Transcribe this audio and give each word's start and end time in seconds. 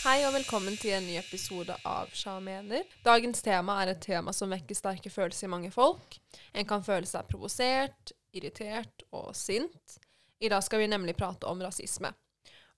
Hei 0.00 0.22
og 0.24 0.30
velkommen 0.32 0.78
til 0.80 0.94
en 0.96 1.04
ny 1.04 1.18
episode 1.20 1.74
av 1.84 2.08
Sja 2.16 2.38
mener. 2.40 2.86
Dagens 3.04 3.42
tema 3.44 3.74
er 3.82 3.90
et 3.92 3.98
tema 4.00 4.32
som 4.32 4.48
vekker 4.48 4.78
sterke 4.78 5.10
følelser 5.12 5.44
i 5.44 5.50
mange 5.52 5.68
folk. 5.74 6.16
En 6.56 6.64
kan 6.64 6.80
føle 6.80 7.04
seg 7.04 7.26
provosert, 7.28 8.14
irritert 8.32 9.04
og 9.12 9.34
sint. 9.36 9.98
I 10.40 10.48
dag 10.48 10.64
skal 10.64 10.80
vi 10.80 10.86
nemlig 10.88 11.18
prate 11.18 11.44
om 11.50 11.60
rasisme. 11.60 12.14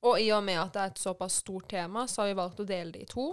Og 0.02 0.18
i 0.18 0.32
og 0.34 0.43
med 0.43 0.58
at 0.64 0.74
det 0.74 0.82
er 0.82 0.90
et 0.90 1.04
såpass 1.04 1.36
stort 1.44 1.68
tema, 1.70 2.08
så 2.11 2.24
har 2.24 2.32
vi 2.32 2.40
valgt 2.40 2.64
å 2.64 2.66
dele 2.66 2.90
det 2.96 3.04
i 3.04 3.08
to. 3.14 3.29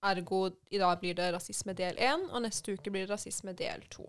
Ergo 0.00 0.40
i 0.72 0.80
dag 0.80 0.96
blir 1.04 1.20
det 1.20 1.28
rasisme 1.36 1.76
del 1.76 2.00
én, 2.00 2.24
og 2.30 2.40
neste 2.46 2.72
uke 2.72 2.88
blir 2.88 3.04
det 3.04 3.12
rasisme 3.12 3.52
del 3.52 3.84
to. 3.92 4.08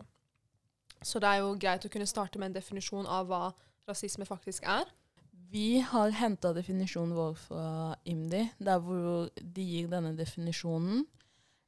Så 1.03 1.19
det 1.19 1.33
er 1.33 1.43
jo 1.43 1.57
greit 1.59 1.83
å 1.83 1.91
kunne 1.91 2.07
starte 2.07 2.39
med 2.39 2.53
en 2.53 2.61
definisjon 2.61 3.11
av 3.11 3.27
hva 3.27 3.43
rasisme 3.91 4.23
faktisk 4.23 4.71
er. 4.71 4.87
Vi 5.51 5.79
har 5.79 6.09
henta 6.09 6.53
definisjonen 6.53 7.15
vår 7.15 7.33
fra 7.35 7.95
IMDi, 8.07 8.45
der 8.57 8.79
hvor 8.79 9.27
de 9.35 9.63
gir 9.67 9.89
denne 9.91 10.13
definisjonen. 10.15 11.01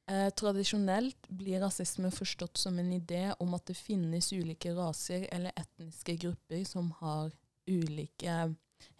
Eh, 0.08 0.30
tradisjonelt 0.40 1.28
blir 1.28 1.60
rasisme 1.60 2.08
forstått 2.12 2.58
som 2.58 2.80
en 2.80 2.94
idé 2.96 3.34
om 3.44 3.52
at 3.58 3.66
det 3.68 3.76
finnes 3.76 4.32
ulike 4.32 4.72
raser 4.78 5.28
eller 5.36 5.52
etniske 5.60 6.16
grupper 6.16 6.64
som 6.68 6.94
har 7.02 7.34
ulike 7.68 8.38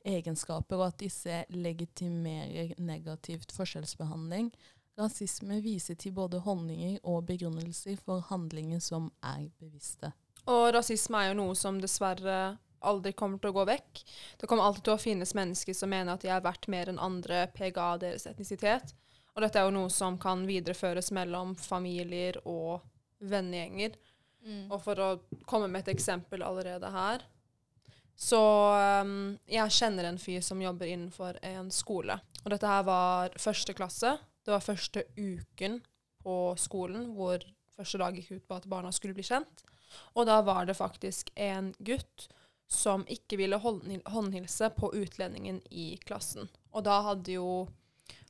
egenskaper, 0.04 0.76
og 0.76 0.90
at 0.90 1.00
disse 1.00 1.46
legitimerer 1.56 2.76
negativt 2.84 3.56
forskjellsbehandling. 3.56 4.52
Rasisme 5.00 5.62
viser 5.64 5.96
til 5.96 6.12
både 6.12 6.44
holdninger 6.44 7.00
og 7.08 7.24
begrunnelser 7.32 7.96
for 8.04 8.28
handlinger 8.28 8.84
som 8.84 9.14
er 9.24 9.48
bevisste. 9.64 10.12
Og 10.52 10.74
rasisme 10.76 11.24
er 11.24 11.32
jo 11.32 11.40
noe 11.40 11.56
som 11.56 11.80
dessverre 11.80 12.58
aldri 12.90 13.14
kommer 13.18 13.42
til 13.42 13.52
å 13.52 13.58
gå 13.58 13.66
vekk. 13.70 14.04
Det 14.40 14.50
kommer 14.50 14.68
alltid 14.68 14.88
til 14.88 14.96
å 14.96 15.02
finnes 15.02 15.36
mennesker 15.38 15.78
som 15.78 15.92
mener 15.94 16.16
at 16.16 16.26
de 16.26 16.32
er 16.34 16.44
verdt 16.44 16.70
mer 16.72 16.92
enn 16.92 17.02
andre 17.02 17.46
PGA 17.56 17.94
deres 18.02 18.28
etnisitet. 18.30 18.94
Og 19.34 19.42
dette 19.42 19.60
er 19.60 19.68
jo 19.68 19.76
noe 19.76 19.92
som 19.94 20.18
kan 20.22 20.46
videreføres 20.46 21.12
mellom 21.16 21.56
familier 21.58 22.38
og 22.46 22.84
vennegjenger. 23.24 23.96
Mm. 24.44 24.66
Og 24.70 24.80
for 24.84 25.00
å 25.00 25.10
komme 25.50 25.70
med 25.72 25.86
et 25.86 25.94
eksempel 25.96 26.44
allerede 26.44 26.90
her 26.92 27.22
Så 28.20 28.40
um, 29.00 29.38
jeg 29.48 29.72
kjenner 29.72 30.10
en 30.10 30.20
fyr 30.20 30.42
som 30.44 30.60
jobber 30.62 30.92
innenfor 30.92 31.40
en 31.42 31.72
skole. 31.74 32.20
Og 32.44 32.52
dette 32.54 32.70
her 32.70 32.84
var 32.86 33.34
første 33.42 33.74
klasse. 33.74 34.18
Det 34.44 34.54
var 34.54 34.62
første 34.62 35.06
uken 35.16 35.80
på 36.24 36.36
skolen 36.60 37.08
hvor 37.18 37.42
første 37.74 37.98
dag 37.98 38.20
gikk 38.20 38.36
ut 38.36 38.48
på 38.48 38.60
at 38.60 38.68
barna 38.70 38.92
skulle 38.94 39.18
bli 39.18 39.26
kjent. 39.26 39.64
Og 40.14 40.28
da 40.30 40.42
var 40.46 40.68
det 40.70 40.78
faktisk 40.78 41.32
en 41.36 41.72
gutt 41.80 42.28
som 42.74 43.06
ikke 43.12 43.38
ville 43.40 43.60
håndhilse 43.62 44.70
på 44.78 44.90
utlendingen 44.98 45.62
i 45.70 45.94
klassen. 46.02 46.50
Og 46.74 46.86
da 46.88 47.00
hadde 47.10 47.38
jo 47.38 47.48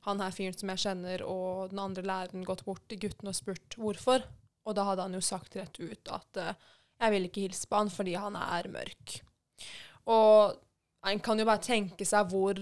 han 0.04 0.20
her 0.20 0.34
fyren 0.36 0.56
som 0.56 0.70
jeg 0.72 0.82
kjenner, 0.84 1.24
og 1.24 1.72
den 1.72 1.80
andre 1.80 2.04
læreren 2.04 2.44
gått 2.46 2.64
bort 2.66 2.84
til 2.90 3.00
gutten 3.06 3.30
og 3.30 3.36
spurt 3.36 3.76
hvorfor. 3.80 4.24
Og 4.64 4.76
da 4.76 4.84
hadde 4.88 5.06
han 5.06 5.16
jo 5.16 5.22
sagt 5.24 5.56
rett 5.56 5.80
ut 5.80 6.10
at 6.12 6.40
uh, 6.40 6.52
jeg 7.00 7.14
vil 7.14 7.28
ikke 7.28 7.46
hilse 7.46 7.68
på 7.68 7.80
han 7.80 7.92
fordi 7.92 8.16
han 8.20 8.36
er 8.38 8.68
mørk. 8.72 9.18
Og 10.12 10.54
en 11.08 11.20
kan 11.24 11.40
jo 11.40 11.48
bare 11.48 11.64
tenke 11.64 12.06
seg 12.08 12.28
hvor 12.32 12.60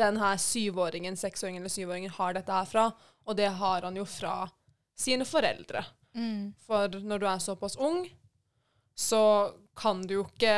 den 0.00 0.20
her 0.20 0.36
syvåringen, 0.40 1.16
seksåringen 1.18 1.62
eller 1.62 1.72
syvåringen 1.72 2.14
har 2.16 2.36
dette 2.36 2.54
her 2.54 2.68
fra. 2.68 2.86
Og 3.28 3.36
det 3.36 3.50
har 3.60 3.84
han 3.84 3.96
jo 3.96 4.06
fra 4.08 4.44
sine 4.96 5.26
foreldre. 5.28 5.84
Mm. 6.16 6.52
For 6.66 7.00
når 7.04 7.20
du 7.20 7.26
er 7.28 7.42
såpass 7.42 7.76
ung, 7.80 8.04
så 8.96 9.22
kan 9.80 10.02
du 10.04 10.18
jo 10.18 10.26
ikke 10.26 10.54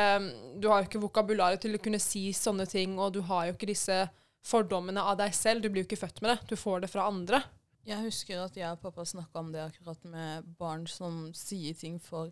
Du 0.59 0.67
har 0.69 0.81
jo 0.81 0.89
ikke 0.89 1.03
vokabularet 1.03 1.61
til 1.63 1.77
å 1.77 1.81
kunne 1.81 2.01
si 2.01 2.27
sånne 2.35 2.67
ting, 2.69 2.97
og 2.99 3.15
du 3.15 3.21
har 3.29 3.47
jo 3.47 3.55
ikke 3.55 3.71
disse 3.71 3.97
fordommene 4.43 5.01
av 5.01 5.17
deg 5.21 5.35
selv. 5.35 5.63
Du 5.63 5.71
blir 5.71 5.83
jo 5.83 5.89
ikke 5.89 6.03
født 6.03 6.21
med 6.23 6.33
det. 6.33 6.39
Du 6.51 6.55
får 6.59 6.83
det 6.83 6.91
fra 6.91 7.07
andre. 7.07 7.39
Jeg 7.87 8.03
husker 8.05 8.39
at 8.39 8.55
jeg 8.55 8.71
og 8.71 8.81
pappa 8.83 9.03
snakka 9.07 9.39
om 9.39 9.51
det 9.51 9.63
akkurat 9.63 10.03
med 10.07 10.47
barn 10.59 10.85
som 10.87 11.29
sier 11.35 11.75
ting 11.75 11.99
for 12.03 12.31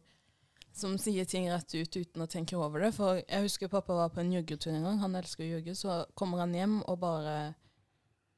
som 0.71 0.95
sier 0.95 1.27
ting 1.27 1.49
rett 1.51 1.73
ut 1.75 1.97
uten 1.97 2.23
å 2.23 2.29
tenke 2.31 2.55
over 2.55 2.85
det. 2.85 2.93
For 2.95 3.19
jeg 3.19 3.47
husker 3.47 3.71
pappa 3.71 3.97
var 3.97 4.13
på 4.13 4.21
en 4.23 4.31
joggetur 4.31 4.71
en 4.71 4.85
gang. 4.87 5.01
Han 5.03 5.17
elsker 5.19 5.43
å 5.43 5.51
jogge. 5.57 5.75
Så 5.75 5.97
kommer 6.15 6.43
han 6.43 6.55
hjem 6.55 6.79
og 6.85 7.01
bare 7.03 7.35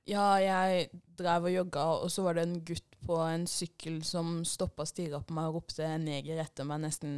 Ja, 0.09 0.35
jeg 0.41 0.89
drev 1.15 1.45
og 1.47 1.53
jogga, 1.53 1.83
og 2.03 2.09
så 2.11 2.25
var 2.25 2.35
det 2.35 2.43
en 2.43 2.57
gutt 2.67 2.97
på 3.07 3.21
en 3.23 3.45
sykkel 3.47 4.01
som 4.03 4.41
stoppa, 4.43 4.83
stirra 4.83 5.21
på 5.23 5.35
meg 5.35 5.47
og 5.47 5.61
ropte 5.61 5.87
'neger' 5.87 6.41
etter 6.43 6.67
meg 6.67 6.81
nesten 6.83 7.13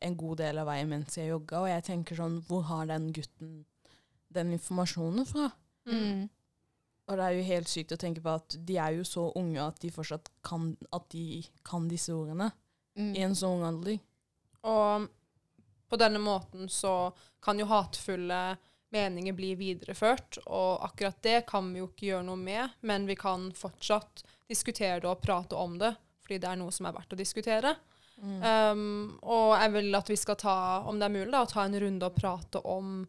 en 0.00 0.16
god 0.16 0.40
del 0.40 0.58
av 0.62 0.68
veien 0.70 0.88
mens 0.88 1.16
jeg 1.18 1.30
jogga. 1.30 1.62
Og 1.62 1.68
jeg 1.70 1.86
tenker 1.86 2.18
sånn 2.18 2.40
Hvor 2.48 2.62
har 2.70 2.86
den 2.90 3.10
gutten 3.16 3.64
den 4.30 4.52
informasjonen 4.54 5.26
fra? 5.26 5.50
Mm. 5.90 6.28
Og 7.10 7.16
det 7.18 7.24
er 7.26 7.34
jo 7.34 7.46
helt 7.48 7.68
sykt 7.68 7.92
å 7.92 7.98
tenke 7.98 8.22
på 8.22 8.36
at 8.38 8.54
de 8.66 8.76
er 8.78 8.94
jo 9.00 9.04
så 9.04 9.32
unge 9.38 9.62
at 9.64 9.80
de 9.82 9.90
fortsatt 9.90 10.28
kan, 10.46 10.76
de 11.10 11.42
kan 11.66 11.88
disse 11.90 12.14
ordene 12.14 12.52
Mm. 12.98 13.16
i 13.16 13.22
en 13.22 13.34
så 13.38 13.46
ung 13.46 13.62
alder. 13.64 13.98
Og 14.66 15.06
på 15.88 15.98
denne 15.98 16.18
måten 16.18 16.68
så 16.68 17.12
kan 17.42 17.58
jo 17.58 17.68
hatefulle 17.70 18.58
meninger 18.90 19.32
bli 19.32 19.52
videreført, 19.54 20.40
og 20.46 20.82
akkurat 20.84 21.20
det 21.22 21.46
kan 21.46 21.68
vi 21.72 21.78
jo 21.78 21.86
ikke 21.86 22.08
gjøre 22.08 22.26
noe 22.26 22.40
med, 22.40 22.74
men 22.82 23.06
vi 23.06 23.14
kan 23.18 23.52
fortsatt 23.54 24.24
diskutere 24.50 24.98
det 25.00 25.08
og 25.10 25.22
prate 25.22 25.54
om 25.56 25.78
det, 25.78 25.92
fordi 26.24 26.40
det 26.42 26.50
er 26.50 26.58
noe 26.58 26.74
som 26.74 26.90
er 26.90 26.96
verdt 26.98 27.14
å 27.14 27.20
diskutere. 27.20 27.76
Mm. 28.20 28.42
Um, 28.44 28.82
og 29.22 29.54
jeg 29.56 29.72
vil 29.78 29.96
at 29.96 30.10
vi 30.12 30.18
skal 30.20 30.36
ta, 30.40 30.56
om 30.88 30.98
det 31.00 31.08
er 31.08 31.14
mulig, 31.14 31.32
da, 31.32 31.44
ta 31.48 31.64
en 31.64 31.78
runde 31.80 32.08
og 32.10 32.18
prate 32.18 32.60
om 32.68 33.00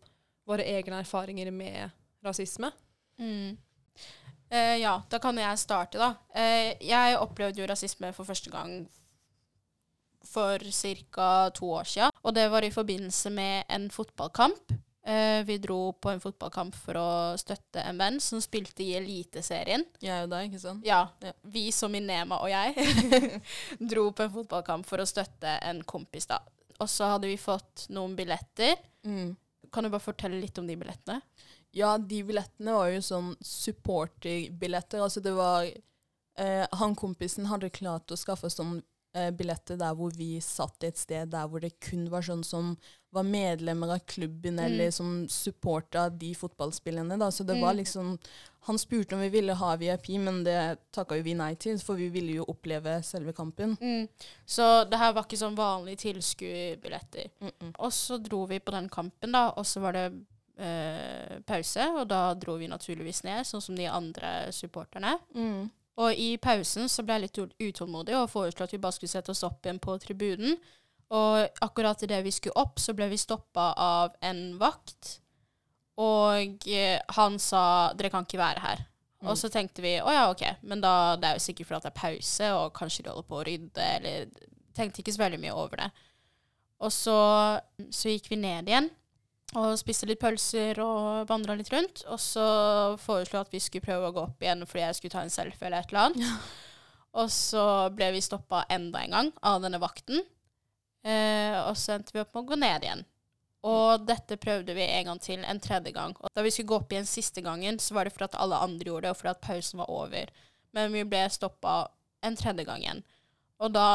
våre 0.47 0.65
egne 0.67 1.01
erfaringer 1.03 1.51
med 1.51 1.91
rasisme. 2.25 2.71
Mm. 3.19 3.57
Uh, 4.51 4.77
ja, 4.79 4.95
da 5.11 5.19
kan 5.23 5.37
jeg 5.39 5.59
starte, 5.59 5.99
da. 5.99 6.13
Uh, 6.35 6.71
jeg 6.83 7.19
opplevde 7.19 7.63
jo 7.63 7.69
rasisme 7.69 8.13
for 8.15 8.27
første 8.27 8.51
gang 8.53 8.81
for 10.31 10.63
ca. 10.71 11.49
to 11.49 11.71
år 11.71 11.83
siden. 11.83 12.11
Og 12.23 12.35
det 12.35 12.47
var 12.51 12.63
i 12.63 12.71
forbindelse 12.71 13.29
med 13.29 13.63
en 13.69 13.91
fotballkamp. 13.91 14.73
Eh, 15.03 15.41
vi 15.47 15.55
dro 15.57 15.93
på 15.97 16.11
en 16.11 16.19
fotballkamp 16.21 16.75
for 16.77 16.97
å 16.99 17.05
støtte 17.41 17.81
en 17.81 17.97
venn 17.97 18.19
som 18.21 18.41
spilte 18.43 18.83
i 18.85 18.91
Eliteserien. 18.99 19.81
Jeg 20.03 20.27
og 20.27 20.29
deg, 20.29 20.51
ikke 20.51 20.61
sant? 20.61 20.85
Ja, 20.85 21.07
Ja. 21.25 21.31
vi 21.41 21.71
som 21.73 21.95
i 21.97 22.01
Nema 22.05 22.37
og 22.43 22.49
jeg 22.51 23.41
dro 23.91 24.11
på 24.13 24.27
en 24.27 24.33
fotballkamp 24.35 24.85
for 24.85 25.01
å 25.01 25.07
støtte 25.09 25.55
en 25.65 25.81
kompis, 25.89 26.27
da. 26.29 26.37
Og 26.79 26.89
så 26.89 27.09
hadde 27.15 27.29
vi 27.31 27.37
fått 27.41 27.87
noen 27.89 28.13
billetter. 28.17 28.77
Mm. 29.05 29.33
Kan 29.73 29.83
du 29.85 29.89
bare 29.89 30.03
fortelle 30.05 30.37
litt 30.41 30.57
om 30.61 30.67
de 30.69 30.75
billettene? 30.77 31.21
Ja, 31.73 31.95
de 31.97 32.21
billettene 32.27 32.73
var 32.75 32.89
jo 32.91 33.01
sånn 33.05 33.33
supporterbilletter. 33.41 35.01
Altså 35.01 35.21
det 35.23 35.33
var 35.37 35.65
eh, 35.65 36.65
Han 36.77 36.95
kompisen 36.99 37.47
hadde 37.49 37.69
klart 37.73 38.11
å 38.11 38.17
skaffe 38.19 38.49
sånn 38.51 38.81
eh, 39.15 39.29
billetter 39.31 39.79
der 39.79 39.95
hvor 39.97 40.11
vi 40.17 40.35
satt 40.43 40.83
et 40.83 40.97
sted 40.99 41.31
der 41.33 41.47
hvor 41.47 41.63
det 41.63 41.73
kun 41.79 42.09
var 42.11 42.25
sånn 42.27 42.43
som 42.45 42.75
var 43.11 43.23
medlemmer 43.23 43.93
av 43.93 43.99
klubben, 44.07 44.55
Mm. 44.59 44.65
eller 44.65 44.91
som 44.91 45.27
supporta 45.27 46.09
de 46.09 46.33
fotballspillerne. 46.35 47.17
Da. 47.19 47.27
Så 47.31 47.43
det 47.45 47.59
var 47.61 47.73
Mm. 47.73 47.77
liksom 47.77 48.19
Han 48.63 48.77
spurte 48.77 49.15
om 49.15 49.21
vi 49.21 49.29
ville 49.29 49.53
ha 49.53 49.75
VIP, 49.75 50.19
men 50.19 50.43
det 50.43 50.77
takka 50.93 51.15
jo 51.17 51.23
vi 51.23 51.33
nei 51.33 51.55
til, 51.55 51.79
for 51.79 51.95
vi 51.95 52.09
ville 52.09 52.31
jo 52.35 52.45
oppleve 52.47 53.01
selve 53.03 53.33
kampen. 53.33 53.75
Mm. 53.81 54.07
Så 54.45 54.87
det 54.87 54.99
her 54.99 55.13
var 55.13 55.23
ikke 55.23 55.37
sånn 55.37 55.55
vanlige 55.55 55.97
tilskuerbilletter. 56.13 57.29
Og 57.79 57.91
så 57.91 58.19
dro 58.21 58.45
vi 58.45 58.59
på 58.59 58.71
den 58.71 58.87
kampen, 58.89 59.31
da, 59.31 59.47
og 59.57 59.65
så 59.65 59.81
var 59.81 59.93
det 59.93 60.13
eh, 60.59 61.39
pause, 61.47 61.87
og 61.97 62.07
da 62.07 62.33
dro 62.35 62.55
vi 62.59 62.67
naturligvis 62.67 63.23
ned, 63.23 63.45
sånn 63.49 63.61
som 63.63 63.75
de 63.75 63.87
andre 63.87 64.51
supporterne. 64.53 65.15
Mm. 65.35 65.71
Og 65.97 66.13
i 66.15 66.37
pausen 66.37 66.83
så 66.87 67.03
ble 67.03 67.17
jeg 67.19 67.21
litt 67.21 67.55
utålmodig 67.59 68.13
og 68.15 68.29
foreslo 68.29 68.63
at 68.63 68.71
vi 68.71 68.77
bare 68.77 68.91
skulle 68.93 69.09
sette 69.09 69.29
oss 69.33 69.43
opp 69.43 69.63
igjen 69.65 69.79
på 69.79 69.97
tribunen. 69.99 70.55
Og 71.11 71.63
akkurat 71.65 72.03
idet 72.05 72.21
vi 72.23 72.31
skulle 72.31 72.55
opp, 72.59 72.79
så 72.79 72.95
ble 72.95 73.09
vi 73.11 73.19
stoppa 73.19 73.71
av 73.75 74.15
en 74.23 74.55
vakt. 74.61 75.17
Og 75.99 76.67
eh, 76.71 77.01
han 77.17 77.35
sa 77.39 77.91
'dere 77.93 78.09
kan 78.09 78.23
ikke 78.25 78.39
være 78.39 78.63
her'. 78.63 78.85
Og 79.21 79.37
så 79.37 79.51
tenkte 79.53 79.83
vi 79.83 79.99
'å 79.99 80.09
ja, 80.09 80.29
ok', 80.31 80.57
men 80.63 80.81
da, 80.81 81.15
det 81.15 81.27
er 81.27 81.33
jo 81.37 81.45
sikkert 81.45 81.67
fordi 81.67 81.83
det 81.83 81.91
er 81.91 82.01
pause, 82.01 82.53
og 82.53 82.73
kanskje 82.73 83.03
de 83.03 83.09
holder 83.09 83.27
på 83.27 83.37
å 83.37 83.45
rydde, 83.45 83.83
eller 83.97 84.31
Tenkte 84.71 85.01
ikke 85.01 85.11
så 85.11 85.25
veldig 85.25 85.39
mye 85.43 85.51
over 85.51 85.81
det. 85.81 85.89
Og 86.79 86.91
så, 86.95 87.15
så 87.91 88.13
gikk 88.13 88.29
vi 88.31 88.37
ned 88.39 88.69
igjen 88.71 88.89
og 89.59 89.75
spiste 89.75 90.07
litt 90.07 90.21
pølser 90.21 90.79
og 90.79 91.27
vandra 91.29 91.57
litt 91.59 91.71
rundt. 91.73 92.05
Og 92.07 92.19
så 92.23 92.45
foreslo 93.03 93.41
at 93.41 93.51
vi 93.51 93.59
skulle 93.59 93.85
prøve 93.85 94.07
å 94.09 94.15
gå 94.15 94.23
opp 94.23 94.43
igjen 94.43 94.63
fordi 94.65 94.85
jeg 94.85 94.97
skulle 94.97 95.15
ta 95.17 95.25
en 95.25 95.33
selfie 95.33 95.67
eller 95.67 95.83
et 95.83 95.91
eller 95.91 96.07
annet. 96.07 96.51
Og 97.19 97.27
så 97.35 97.65
ble 97.91 98.13
vi 98.15 98.23
stoppa 98.23 98.63
enda 98.71 99.03
en 99.03 99.17
gang 99.17 99.31
av 99.43 99.59
denne 99.65 99.81
vakten. 99.83 100.23
Eh, 101.03 101.57
og 101.65 101.77
så 101.79 101.95
endte 101.95 102.13
vi 102.15 102.21
opp 102.21 102.33
med 102.33 102.43
å 102.43 102.49
gå 102.51 102.59
ned 102.61 102.85
igjen. 102.87 103.05
Og 103.71 104.05
dette 104.07 104.39
prøvde 104.41 104.73
vi 104.73 104.87
en 104.87 105.11
gang 105.11 105.21
til, 105.21 105.45
en 105.45 105.61
tredje 105.61 105.93
gang. 105.93 106.15
Og 106.17 106.33
da 106.33 106.43
vi 106.45 106.51
skulle 106.53 106.71
gå 106.71 106.79
opp 106.81 106.93
igjen 106.93 107.09
siste 107.09 107.43
gangen, 107.45 107.77
så 107.79 107.97
var 107.97 108.05
det 108.05 108.15
fordi 108.15 108.31
at 108.31 108.39
alle 108.41 108.61
andre 108.65 108.89
gjorde 108.89 109.05
det, 109.07 109.13
og 109.13 109.19
fordi 109.19 109.33
at 109.35 109.45
pausen 109.45 109.81
var 109.83 109.91
over. 109.93 110.31
Men 110.73 110.93
vi 110.95 111.05
ble 111.05 111.25
stoppa 111.29 111.75
en 112.25 112.37
tredje 112.37 112.65
gang 112.65 112.81
igjen. 112.81 113.03
Og 113.61 113.69
da 113.75 113.87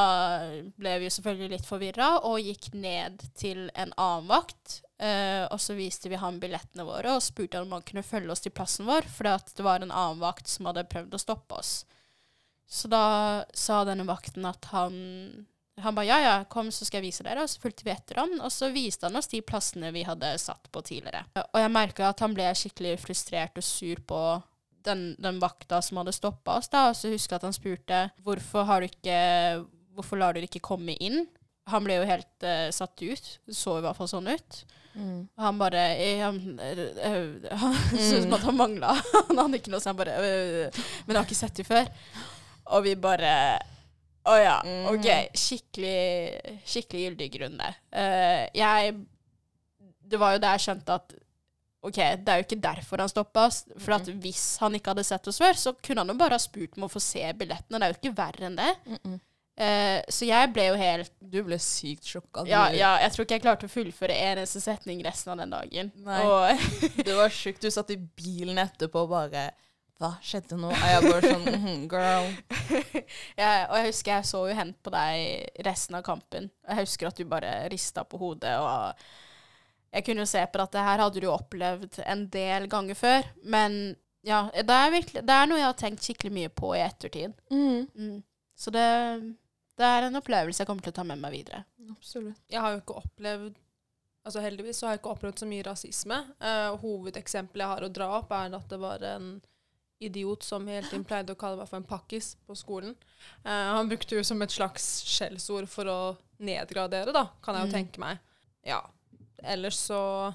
ble 0.79 0.93
vi 1.01 1.09
jo 1.09 1.15
selvfølgelig 1.17 1.57
litt 1.57 1.67
forvirra 1.67 2.11
og 2.29 2.39
gikk 2.39 2.71
ned 2.79 3.25
til 3.35 3.65
en 3.75 3.91
annen 3.99 4.29
vakt 4.31 4.81
Eh, 4.97 5.45
og 5.53 5.61
så 5.61 5.75
viste 5.77 6.09
vi 6.09 6.17
ham 6.17 6.39
billettene 6.41 6.87
våre 6.89 7.19
og 7.19 7.25
spurte 7.25 7.61
om 7.61 7.75
han 7.77 7.85
kunne 7.85 8.05
følge 8.07 8.33
oss 8.33 8.41
til 8.45 8.55
plassen 8.57 8.89
vår, 8.89 9.05
fordi 9.13 9.35
at 9.35 9.51
det 9.59 9.67
var 9.67 9.85
en 9.85 9.93
annen 9.93 10.23
vakt 10.23 10.49
som 10.49 10.71
hadde 10.71 10.87
prøvd 10.89 11.19
å 11.19 11.21
stoppe 11.21 11.59
oss. 11.59 11.73
Så 12.67 12.89
da 12.91 13.45
sa 13.55 13.83
denne 13.87 14.07
vakten 14.09 14.49
at 14.49 14.71
han 14.73 14.97
Han 15.85 15.97
ba 15.97 16.07
ja, 16.07 16.17
ja, 16.25 16.35
kom, 16.49 16.71
så 16.73 16.87
skal 16.89 17.03
jeg 17.03 17.11
vise 17.11 17.25
dere. 17.27 17.45
Og 17.45 17.51
så 17.53 17.61
fulgte 17.61 17.85
vi 17.85 17.93
etter 17.93 18.23
han, 18.23 18.39
og 18.41 18.53
så 18.53 18.71
viste 18.73 19.09
han 19.09 19.19
oss 19.19 19.29
de 19.33 19.43
plassene 19.45 19.93
vi 19.93 20.07
hadde 20.09 20.31
satt 20.41 20.71
på 20.73 20.83
tidligere. 20.87 21.27
Og 21.45 21.61
jeg 21.61 21.73
merka 21.75 22.11
at 22.11 22.23
han 22.25 22.37
ble 22.37 22.49
skikkelig 22.57 22.95
frustrert 23.03 23.61
og 23.61 23.67
sur 23.67 24.01
på 24.09 24.21
den, 24.87 25.09
den 25.21 25.41
vakta 25.43 25.83
som 25.83 26.01
hadde 26.01 26.15
stoppa 26.17 26.59
oss, 26.61 26.71
da. 26.73 26.89
Og 26.91 26.97
så 26.97 27.11
husker 27.13 27.37
jeg 27.37 27.43
at 27.43 27.49
han 27.49 27.57
spurte 27.57 28.03
hvorfor 28.25 28.69
har 28.69 28.83
du 28.83 28.91
ikke 28.91 29.19
Hvorfor 29.97 30.19
lar 30.21 30.37
du 30.37 30.43
ikke 30.45 30.61
komme 30.61 30.93
inn? 31.01 31.23
Han 31.73 31.87
ble 31.87 31.95
jo 31.97 32.03
helt 32.05 32.45
uh, 32.45 32.67
satt 32.69 33.01
ut. 33.01 33.29
Det 33.49 33.55
så 33.57 33.79
i 33.79 33.85
hvert 33.87 33.97
fall 33.97 34.11
sånn 34.11 34.29
ut. 34.29 34.59
Mm. 34.93 35.23
Og 35.25 35.41
han 35.41 35.59
bare 35.61 35.85
eh, 36.01 36.21
Han, 36.21 36.37
øh, 37.09 37.65
syntes 37.95 38.27
som 38.27 38.37
at 38.37 38.45
han 38.45 38.59
mangla. 38.59 38.93
Han 39.31 39.41
hadde 39.41 39.61
ikke 39.61 39.73
noe, 39.73 39.81
så 39.81 39.93
han 39.93 39.99
bare 39.99 40.15
øh, 40.21 40.79
Men 41.07 41.15
jeg 41.15 41.19
har 41.19 41.27
ikke 41.27 41.39
sett 41.39 41.57
det 41.57 41.67
før. 41.69 41.89
Og 42.77 42.85
vi 42.85 42.95
bare 43.01 43.33
Å 44.27 44.37
ja, 44.43 44.57
Mhm. 44.65 44.87
OK. 44.95 45.07
Skikkelig, 45.39 46.57
skikkelig 46.67 47.05
gyldig 47.07 47.29
grunn, 47.37 47.61
det. 47.63 47.75
Uh, 47.95 48.49
jeg 48.59 48.97
Det 50.07 50.19
var 50.23 50.37
jo 50.37 50.39
da 50.43 50.53
jeg 50.55 50.61
skjønte 50.69 50.95
at 51.01 51.15
OK, 51.87 51.97
det 51.99 52.29
er 52.33 52.41
jo 52.41 52.45
ikke 52.47 52.61
derfor 52.63 52.99
han 53.03 53.09
stoppa 53.11 53.47
oss. 53.47 53.61
For 53.79 53.95
at 53.95 54.09
hvis 54.23 54.57
han 54.59 54.75
ikke 54.75 54.91
hadde 54.91 55.05
sett 55.07 55.27
oss 55.31 55.39
før, 55.39 55.55
så 55.59 55.73
kunne 55.83 56.03
han 56.03 56.09
jo 56.11 56.19
bare 56.19 56.35
ha 56.35 56.43
spurt 56.43 56.75
om 56.79 56.87
å 56.87 56.91
få 56.91 56.99
se 57.03 57.23
billettene. 57.39 57.79
Det 57.79 57.87
er 57.87 57.93
jo 57.93 57.99
ikke 58.01 58.17
verre 58.19 58.47
enn 58.49 58.57
det. 58.59 58.73
Mm 58.87 58.99
-mm. 59.05 59.21
Uh, 59.57 60.03
så 60.13 60.27
jeg 60.29 60.53
ble 60.53 60.67
jo 60.67 60.75
helt 60.77 61.13
Du 61.19 61.39
ble 61.43 61.57
sykt 61.59 62.05
sjokka. 62.05 62.43
Ja, 62.47 62.67
ja, 62.77 62.99
jeg 63.01 63.13
tror 63.13 63.25
ikke 63.25 63.35
jeg 63.39 63.43
klarte 63.43 63.67
å 63.67 63.73
fullføre 63.73 64.13
en 64.13 64.37
eneste 64.39 64.61
setning 64.61 65.03
resten 65.05 65.33
av 65.33 65.39
den 65.39 65.51
dagen. 65.51 65.93
Nei. 65.97 66.23
Og 66.23 66.59
Det 67.07 67.15
var 67.17 67.29
sjukt. 67.31 67.63
Du 67.63 67.71
satt 67.71 67.91
i 67.91 67.97
bilen 67.97 68.59
etterpå 68.59 69.07
og 69.07 69.09
bare 69.09 69.51
Hva 69.97 70.11
skjedde 70.21 70.59
nå? 70.61 70.69
Og 70.69 70.89
jeg 70.91 71.05
bare 71.07 71.31
sånn 71.31 71.47
mhm, 71.47 71.85
Girl. 71.89 72.27
jeg, 73.41 73.61
og 73.71 73.77
jeg 73.79 73.87
husker 73.89 74.13
jeg 74.13 74.29
så 74.29 74.43
jo 74.51 74.57
hen 74.59 74.75
på 74.85 74.93
deg 74.93 75.63
resten 75.65 75.97
av 75.97 76.05
kampen. 76.05 76.51
Og 76.67 76.73
jeg 76.73 76.85
husker 76.85 77.09
at 77.09 77.21
du 77.21 77.25
bare 77.31 77.53
rista 77.73 78.05
på 78.05 78.21
hodet. 78.21 78.53
Og 78.61 79.97
jeg 79.97 80.05
kunne 80.05 80.27
jo 80.27 80.29
se 80.29 80.43
på 80.53 80.61
at 80.67 80.77
det 80.77 80.85
her 80.91 81.05
hadde 81.07 81.23
du 81.25 81.31
opplevd 81.33 82.03
en 82.05 82.27
del 82.33 82.69
ganger 82.73 82.99
før. 82.99 83.31
Men 83.49 83.97
ja, 84.27 84.45
det 84.53 84.77
er, 84.77 84.93
virkelig, 84.93 85.25
det 85.25 85.39
er 85.39 85.49
noe 85.49 85.63
jeg 85.63 85.71
har 85.71 85.81
tenkt 85.81 86.05
skikkelig 86.05 86.35
mye 86.35 86.53
på 86.53 86.75
i 86.77 86.85
ettertid. 86.85 87.37
Mm. 87.49 87.87
Mm. 87.97 88.17
Så 88.57 88.73
det, 88.75 88.87
det 89.81 89.89
er 89.89 90.09
en 90.11 90.21
opplevelse 90.21 90.61
jeg 90.61 90.69
kommer 90.69 90.85
til 90.85 90.93
å 90.93 90.99
ta 90.99 91.07
med 91.09 91.25
meg 91.25 91.39
videre. 91.39 91.65
Absolutt. 91.89 92.43
Jeg 92.53 92.61
har 92.61 92.75
jo 92.75 92.83
ikke 92.85 93.01
opplevd 93.05 93.63
Altså 94.27 94.41
Heldigvis 94.43 94.81
så 94.81 94.89
har 94.89 94.97
jeg 94.97 94.99
ikke 94.99 95.11
opplevd 95.13 95.39
så 95.39 95.47
mye 95.47 95.63
rasisme. 95.63 96.17
Uh, 96.43 96.73
hovedeksempelet 96.83 97.63
jeg 97.63 97.71
har 97.71 97.85
å 97.87 97.91
dra 97.95 98.09
opp, 98.17 98.33
er 98.35 98.57
at 98.59 98.73
det 98.73 98.79
var 98.83 99.05
en 99.07 99.29
idiot 100.01 100.43
som 100.45 100.67
hele 100.69 100.85
tiden 100.89 101.05
pleide 101.09 101.33
å 101.33 101.39
kalle 101.41 101.57
meg 101.61 101.69
for 101.71 101.77
en 101.81 101.87
pakkis 101.89 102.35
på 102.47 102.57
skolen. 102.59 102.93
Uh, 103.47 103.51
han 103.79 103.89
brukte 103.89 104.19
jo 104.19 104.25
som 104.27 104.43
et 104.45 104.53
slags 104.53 104.85
skjellsord 105.09 105.69
for 105.73 105.89
å 105.89 105.99
nedgradere, 106.39 107.13
da, 107.17 107.27
kan 107.43 107.55
jeg 107.57 107.65
jo 107.67 107.71
Mm. 107.73 107.77
tenke 107.79 108.03
meg. 108.03 108.19
Ja. 108.67 108.83
Ellers 109.43 109.77
så 109.79 110.35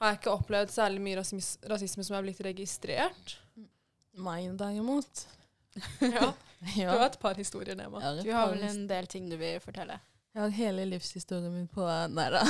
har 0.00 0.10
jeg 0.12 0.18
ikke 0.20 0.34
opplevd 0.36 0.70
særlig 0.74 1.00
mye 1.00 1.16
rasisme, 1.20 1.68
rasisme 1.70 2.04
som 2.04 2.16
er 2.18 2.22
blitt 2.26 2.40
registrert. 2.44 3.36
Meg 4.18 4.50
derimot. 4.60 5.26
ja. 6.00 6.32
Du 6.62 6.86
har 6.86 7.06
et 7.06 7.18
par 7.22 7.34
historier, 7.40 7.74
Nema. 7.78 8.00
Ja, 8.02 8.10
Du 8.22 8.30
har 8.32 8.50
vel 8.52 8.62
en 8.68 8.86
del 8.90 9.06
ting 9.10 9.30
du 9.30 9.36
vil 9.40 9.60
fortelle? 9.60 9.96
Jeg 10.34 10.40
har 10.42 10.52
hele 10.56 10.84
livshistorien 10.88 11.52
min 11.52 11.66
på 11.68 11.84
Nei 12.12 12.28
da. 12.32 12.42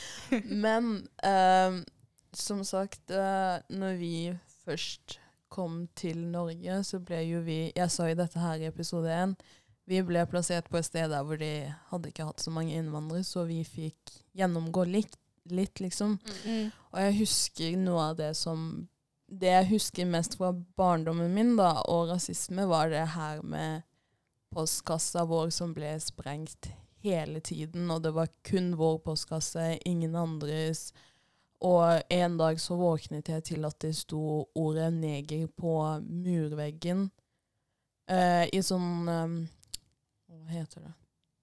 Men 0.64 1.08
ehm, 1.24 1.78
som 2.36 2.60
sagt, 2.64 3.10
eh, 3.10 3.60
når 3.72 3.94
vi 4.00 4.14
først 4.64 5.18
kom 5.54 5.84
til 5.94 6.24
Norge, 6.32 6.80
så 6.86 6.98
ble 6.98 7.20
jo 7.28 7.42
vi 7.46 7.68
Jeg 7.76 7.92
sa 7.92 8.08
jo 8.10 8.18
dette 8.18 8.40
her 8.42 8.62
i 8.62 8.70
episode 8.70 9.10
én. 9.10 9.36
Vi 9.86 10.00
ble 10.02 10.24
plassert 10.26 10.70
på 10.72 10.80
et 10.80 10.88
sted 10.88 11.12
der 11.12 11.24
hvor 11.26 11.38
de 11.40 11.52
hadde 11.90 12.10
ikke 12.10 12.26
hatt 12.26 12.42
så 12.42 12.52
mange 12.54 12.74
innvandrere, 12.74 13.24
så 13.26 13.44
vi 13.48 13.60
fikk 13.68 14.16
gjennomgå 14.34 14.86
litt, 14.88 15.18
litt 15.52 15.82
liksom. 15.84 16.16
Mm. 16.46 16.72
Og 16.72 17.00
jeg 17.04 17.18
husker 17.20 17.76
noe 17.80 18.10
av 18.10 18.18
det 18.22 18.32
som 18.40 18.86
Det 19.24 19.48
jeg 19.48 19.70
husker 19.70 20.06
mest 20.06 20.36
fra 20.36 20.50
barndommen 20.52 21.32
min, 21.32 21.54
da, 21.56 21.80
og 21.90 22.10
rasisme, 22.10 22.66
var 22.68 22.90
det 22.92 23.06
her 23.16 23.40
med 23.42 23.82
postkassa 24.54 25.24
vår 25.26 25.48
som 25.50 25.72
ble 25.74 25.94
sprengt 25.98 26.68
hele 27.02 27.40
tiden, 27.40 27.88
og 27.90 28.02
det 28.04 28.12
var 28.14 28.28
kun 28.46 28.74
vår 28.78 29.00
postkasse, 29.08 29.78
ingen 29.88 30.14
andres. 30.16 30.92
Og 31.64 32.02
en 32.12 32.36
dag 32.36 32.60
så 32.60 32.76
våknet 32.76 33.30
jeg 33.32 33.44
til 33.48 33.64
at 33.64 33.78
det 33.80 33.94
sto 33.96 34.48
ordet 34.54 34.92
'neger' 34.92 35.48
på 35.56 36.00
murveggen 36.04 37.06
eh, 38.10 38.44
i 38.52 38.60
sånn 38.62 39.08
eh, 39.08 39.38
Hva 40.28 40.52
heter 40.52 40.84
det? 40.84 40.92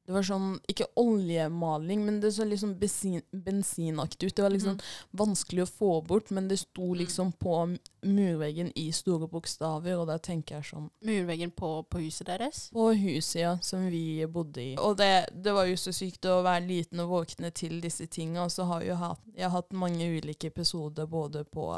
Det 0.02 0.16
var 0.16 0.26
sånn, 0.26 0.56
ikke 0.68 0.88
oljemaling, 0.98 2.02
men 2.08 2.18
det 2.24 2.32
så 2.34 2.46
liksom 2.48 2.74
bensin, 2.82 3.22
bensinaktig 3.32 4.32
ut. 4.32 4.36
Det 4.36 4.44
var 4.44 4.54
liksom 4.54 4.80
vanskelig 5.18 5.62
å 5.64 5.70
få 5.70 5.92
bort, 6.08 6.32
men 6.34 6.48
det 6.50 6.58
sto 6.58 6.88
liksom 6.98 7.30
på 7.38 7.58
murveggen 8.02 8.72
i 8.82 8.88
store 8.96 9.30
bokstaver, 9.30 10.00
og 10.02 10.10
da 10.10 10.18
tenker 10.18 10.58
jeg 10.58 10.72
sånn 10.72 10.88
Murveggen 11.06 11.54
på, 11.54 11.70
på 11.86 12.02
huset 12.02 12.32
deres? 12.32 12.64
På 12.74 12.88
huset, 12.98 13.42
ja, 13.44 13.54
som 13.62 13.86
vi 13.94 14.26
bodde 14.26 14.64
i. 14.64 14.74
Og 14.82 14.98
det, 14.98 15.30
det 15.32 15.54
var 15.54 15.70
jo 15.70 15.78
så 15.78 15.94
sykt 15.94 16.26
å 16.26 16.42
være 16.48 16.66
liten 16.66 17.04
og 17.06 17.14
våkne 17.14 17.54
til 17.54 17.78
disse 17.84 18.10
tinga, 18.10 18.48
og 18.48 18.56
så 18.56 18.66
har 18.72 18.88
jeg, 18.88 18.98
hatt, 18.98 19.22
jeg 19.38 19.46
har 19.46 19.54
hatt 19.60 19.78
mange 19.78 20.10
ulike 20.18 20.50
episoder 20.50 21.06
både 21.10 21.46
på 21.46 21.70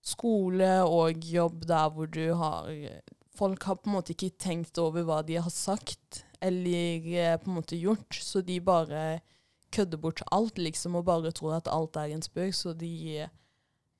skole 0.00 0.72
og 0.88 1.20
jobb 1.28 1.66
der 1.68 1.92
hvor 1.92 2.08
du 2.08 2.30
har 2.40 2.72
Folk 3.36 3.62
har 3.68 3.76
på 3.78 3.88
en 3.88 3.94
måte 3.94 4.12
ikke 4.12 4.34
tenkt 4.40 4.76
over 4.82 5.04
hva 5.06 5.20
de 5.24 5.36
har 5.38 5.52
sagt 5.54 6.24
eller 6.40 7.10
eh, 7.14 7.36
på 7.40 7.50
en 7.50 7.58
måte 7.60 7.78
gjort, 7.78 8.14
så 8.14 8.40
de 8.40 8.60
bare 8.60 9.20
kødder 9.70 9.98
bort 9.98 10.22
alt, 10.32 10.58
liksom, 10.58 10.96
og 10.98 11.04
bare 11.04 11.32
tror 11.32 11.58
at 11.58 11.70
alt 11.70 11.96
er 11.96 12.14
en 12.14 12.22
spøk, 12.22 12.54
så 12.54 12.74
de 12.74 13.28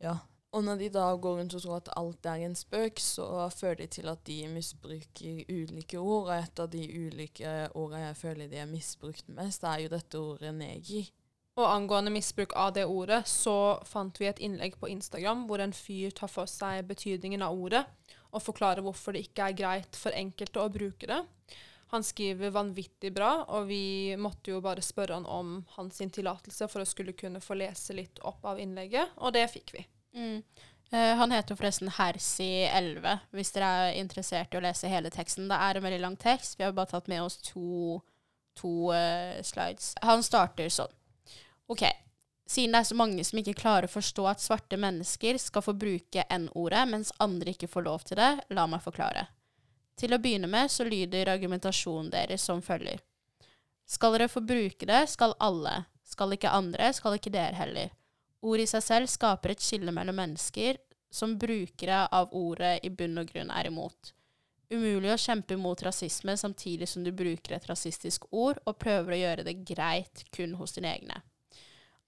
Ja. 0.00 0.16
Og 0.50 0.64
når 0.64 0.80
de 0.80 0.88
da 0.90 1.04
går 1.14 1.36
rundt 1.38 1.54
og 1.54 1.62
tror 1.62 1.76
at 1.76 1.88
alt 1.96 2.26
er 2.26 2.42
en 2.42 2.56
spøk, 2.58 2.98
så 2.98 3.48
fører 3.54 3.74
de 3.74 3.86
til 3.86 4.08
at 4.10 4.24
de 4.26 4.48
misbruker 4.50 5.44
ulike 5.46 5.98
ord, 5.98 6.26
og 6.26 6.34
et 6.34 6.62
av 6.62 6.66
de 6.72 6.80
ulike 6.90 7.52
ordene 7.78 8.08
jeg 8.08 8.16
føler 8.16 8.50
de 8.50 8.58
er 8.58 8.66
misbrukt 8.66 9.28
mest, 9.28 9.62
er 9.62 9.84
jo 9.84 9.92
dette 9.92 10.18
ordet 10.18 10.54
neger. 10.54 11.06
Og 11.60 11.68
angående 11.68 12.10
misbruk 12.10 12.56
av 12.56 12.72
det 12.74 12.86
ordet, 12.88 13.20
så 13.28 13.78
fant 13.86 14.18
vi 14.18 14.26
et 14.26 14.42
innlegg 14.42 14.74
på 14.80 14.90
Instagram 14.90 15.46
hvor 15.46 15.62
en 15.62 15.74
fyr 15.76 16.10
tar 16.18 16.30
for 16.32 16.50
seg 16.50 16.82
betydningen 16.88 17.42
av 17.46 17.54
ordet, 17.54 17.84
og 18.30 18.42
forklarer 18.42 18.82
hvorfor 18.82 19.14
det 19.14 19.28
ikke 19.28 19.50
er 19.50 19.58
greit 19.58 19.98
for 19.98 20.14
enkelte 20.16 20.62
å 20.62 20.72
bruke 20.72 21.06
det. 21.10 21.20
Han 21.90 22.04
skriver 22.06 22.52
vanvittig 22.54 23.10
bra, 23.14 23.32
og 23.50 23.66
vi 23.66 24.14
måtte 24.18 24.52
jo 24.52 24.60
bare 24.62 24.82
spørre 24.84 25.16
han 25.18 25.26
om 25.26 25.56
hans 25.74 25.98
tillatelse 25.98 26.68
for 26.70 26.84
å 26.84 26.88
skulle 26.88 27.16
kunne 27.18 27.42
få 27.42 27.56
lese 27.58 27.96
litt 27.98 28.20
opp 28.22 28.46
av 28.46 28.60
innlegget, 28.62 29.16
og 29.18 29.34
det 29.34 29.48
fikk 29.50 29.74
vi. 29.74 29.82
Mm. 30.14 30.36
Uh, 30.90 31.14
han 31.18 31.34
heter 31.34 31.54
jo 31.54 31.58
forresten 31.58 31.90
Hersi11, 31.94 33.26
hvis 33.34 33.52
dere 33.54 33.72
er 33.80 33.98
interessert 33.98 34.54
i 34.54 34.58
å 34.58 34.62
lese 34.62 34.90
hele 34.90 35.10
teksten. 35.10 35.50
Det 35.50 35.58
er 35.58 35.78
en 35.78 35.86
veldig 35.86 36.00
lang 36.02 36.16
tekst. 36.18 36.58
Vi 36.58 36.66
har 36.66 36.74
bare 36.74 36.90
tatt 36.90 37.10
med 37.10 37.22
oss 37.22 37.40
to, 37.46 37.98
to 38.58 38.90
uh, 38.94 39.38
slides. 39.46 39.92
Han 40.06 40.22
starter 40.26 40.70
sånn. 40.70 40.94
OK. 41.70 41.86
Siden 42.50 42.74
det 42.74 42.80
er 42.82 42.88
så 42.88 42.98
mange 42.98 43.26
som 43.26 43.38
ikke 43.38 43.58
klarer 43.58 43.86
å 43.86 43.92
forstå 43.92 44.24
at 44.26 44.42
svarte 44.42 44.78
mennesker 44.78 45.38
skal 45.38 45.62
få 45.62 45.74
bruke 45.78 46.26
N-ordet, 46.26 46.86
mens 46.90 47.14
andre 47.22 47.54
ikke 47.54 47.70
får 47.70 47.86
lov 47.86 48.06
til 48.06 48.18
det, 48.18 48.32
la 48.50 48.66
meg 48.70 48.82
forklare. 48.82 49.28
Til 50.00 50.16
å 50.16 50.20
begynne 50.22 50.48
med 50.48 50.70
så 50.72 50.86
lyder 50.88 51.28
argumentasjonen 51.28 52.08
deres 52.12 52.44
som 52.48 52.62
følger. 52.64 53.02
Skal 53.84 54.14
dere 54.16 54.30
få 54.32 54.40
bruke 54.40 54.86
det, 54.88 55.02
skal 55.12 55.34
alle. 55.42 55.82
Skal 56.08 56.32
ikke 56.34 56.52
andre, 56.56 56.88
skal 56.96 57.18
ikke 57.18 57.32
dere 57.34 57.58
heller. 57.58 57.90
Ord 58.40 58.62
i 58.62 58.68
seg 58.70 58.82
selv 58.86 59.10
skaper 59.12 59.52
et 59.52 59.60
skille 59.60 59.92
mellom 59.92 60.16
mennesker 60.16 60.78
som 61.12 61.36
brukere 61.38 62.06
av 62.06 62.32
ordet 62.32 62.78
i 62.86 62.90
bunn 62.94 63.20
og 63.20 63.28
grunn 63.28 63.52
er 63.52 63.68
imot. 63.68 64.14
Umulig 64.70 65.10
å 65.12 65.18
kjempe 65.18 65.58
mot 65.58 65.82
rasisme 65.82 66.36
samtidig 66.38 66.88
som 66.88 67.04
du 67.04 67.10
bruker 67.12 67.56
et 67.56 67.66
rasistisk 67.68 68.28
ord 68.30 68.60
og 68.64 68.78
prøver 68.80 69.12
å 69.12 69.20
gjøre 69.20 69.46
det 69.46 69.56
greit 69.66 70.24
kun 70.32 70.54
hos 70.60 70.76
dine 70.78 70.94
egne. 70.94 71.20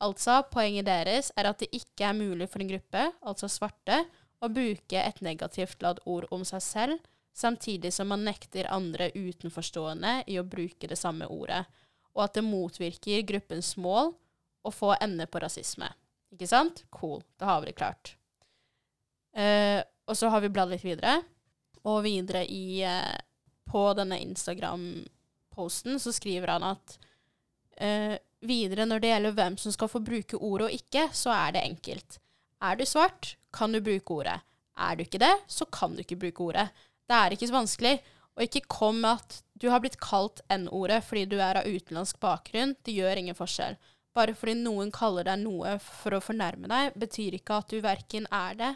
Altså, 0.03 0.41
poenget 0.51 0.87
deres 0.87 1.31
er 1.39 1.51
at 1.51 1.61
det 1.63 1.69
ikke 1.75 2.09
er 2.09 2.19
mulig 2.19 2.49
for 2.51 2.63
en 2.63 2.71
gruppe, 2.71 3.09
altså 3.21 3.51
svarte, 3.51 4.05
å 4.43 4.49
bruke 4.51 4.99
et 4.99 5.21
negativt 5.23 5.83
ladd 5.83 6.01
ord 6.07 6.27
om 6.35 6.47
seg 6.47 6.63
selv, 6.65 7.11
samtidig 7.33 7.93
som 7.95 8.09
man 8.13 8.25
nekter 8.25 8.71
andre 8.73 9.11
utenforstående 9.15 10.23
i 10.27 10.39
å 10.41 10.47
bruke 10.47 10.89
det 10.89 10.99
samme 11.01 11.27
ordet, 11.27 11.65
og 12.13 12.27
at 12.27 12.37
det 12.37 12.45
motvirker 12.45 13.25
gruppens 13.29 13.75
mål 13.81 14.13
å 14.63 14.71
få 14.73 14.95
ende 15.01 15.27
på 15.27 15.41
rasisme. 15.43 15.89
Ikke 16.33 16.49
sant? 16.49 16.85
Cool. 16.91 17.23
Da 17.41 17.51
har 17.51 17.63
vi 17.63 17.71
det 17.71 17.79
klart. 17.79 18.17
Uh, 19.37 19.81
og 20.09 20.17
så 20.19 20.29
har 20.33 20.43
vi 20.45 20.53
bladd 20.53 20.73
litt 20.73 20.85
videre, 20.85 21.23
og 21.89 22.03
videre 22.05 22.45
i 22.47 22.83
uh, 22.85 23.17
På 23.73 23.95
denne 23.97 24.19
Instagram-posten 24.21 25.97
så 26.03 26.13
skriver 26.13 26.51
han 26.53 26.67
at 26.67 26.97
uh, 27.81 28.15
videre 28.45 28.85
når 28.85 29.01
det 29.01 29.13
gjelder 29.13 29.37
hvem 29.39 29.57
som 29.57 29.73
skal 29.73 29.89
få 29.89 30.03
bruke 30.05 30.37
ordet 30.37 30.67
og 30.67 30.77
ikke, 30.77 31.07
så 31.17 31.33
er 31.33 31.55
det 31.57 31.63
enkelt. 31.65 32.19
Er 32.63 32.77
du 32.77 32.85
svart, 32.87 33.37
kan 33.55 33.73
du 33.73 33.81
bruke 33.81 34.19
ordet. 34.19 34.41
Er 34.77 34.97
du 34.97 35.05
ikke 35.07 35.23
det, 35.23 35.33
så 35.47 35.65
kan 35.65 35.95
du 35.95 36.03
ikke 36.05 36.21
bruke 36.27 36.45
ordet. 36.51 36.69
Det 37.13 37.19
er 37.21 37.35
ikke 37.35 37.51
så 37.51 37.59
vanskelig. 37.59 37.97
Og 38.33 38.47
ikke 38.47 38.65
kom 38.73 39.03
med 39.05 39.21
at 39.21 39.43
du 39.61 39.69
har 39.69 39.83
blitt 39.85 39.99
kalt 40.01 40.41
N-ordet 40.51 41.03
fordi 41.05 41.27
du 41.29 41.37
er 41.37 41.61
av 41.61 41.69
utenlandsk 41.69 42.17
bakgrunn. 42.23 42.73
Det 42.81 42.95
gjør 42.97 43.21
ingen 43.21 43.37
forskjell. 43.37 43.77
Bare 44.17 44.35
fordi 44.37 44.55
noen 44.61 44.93
kaller 44.93 45.29
deg 45.29 45.43
noe 45.45 45.77
for 45.85 46.17
å 46.17 46.23
fornærme 46.25 46.69
deg, 46.69 46.97
betyr 47.01 47.37
ikke 47.39 47.61
at 47.61 47.71
du 47.73 47.79
verken 47.85 48.27
er 48.33 48.57
det, 48.59 48.71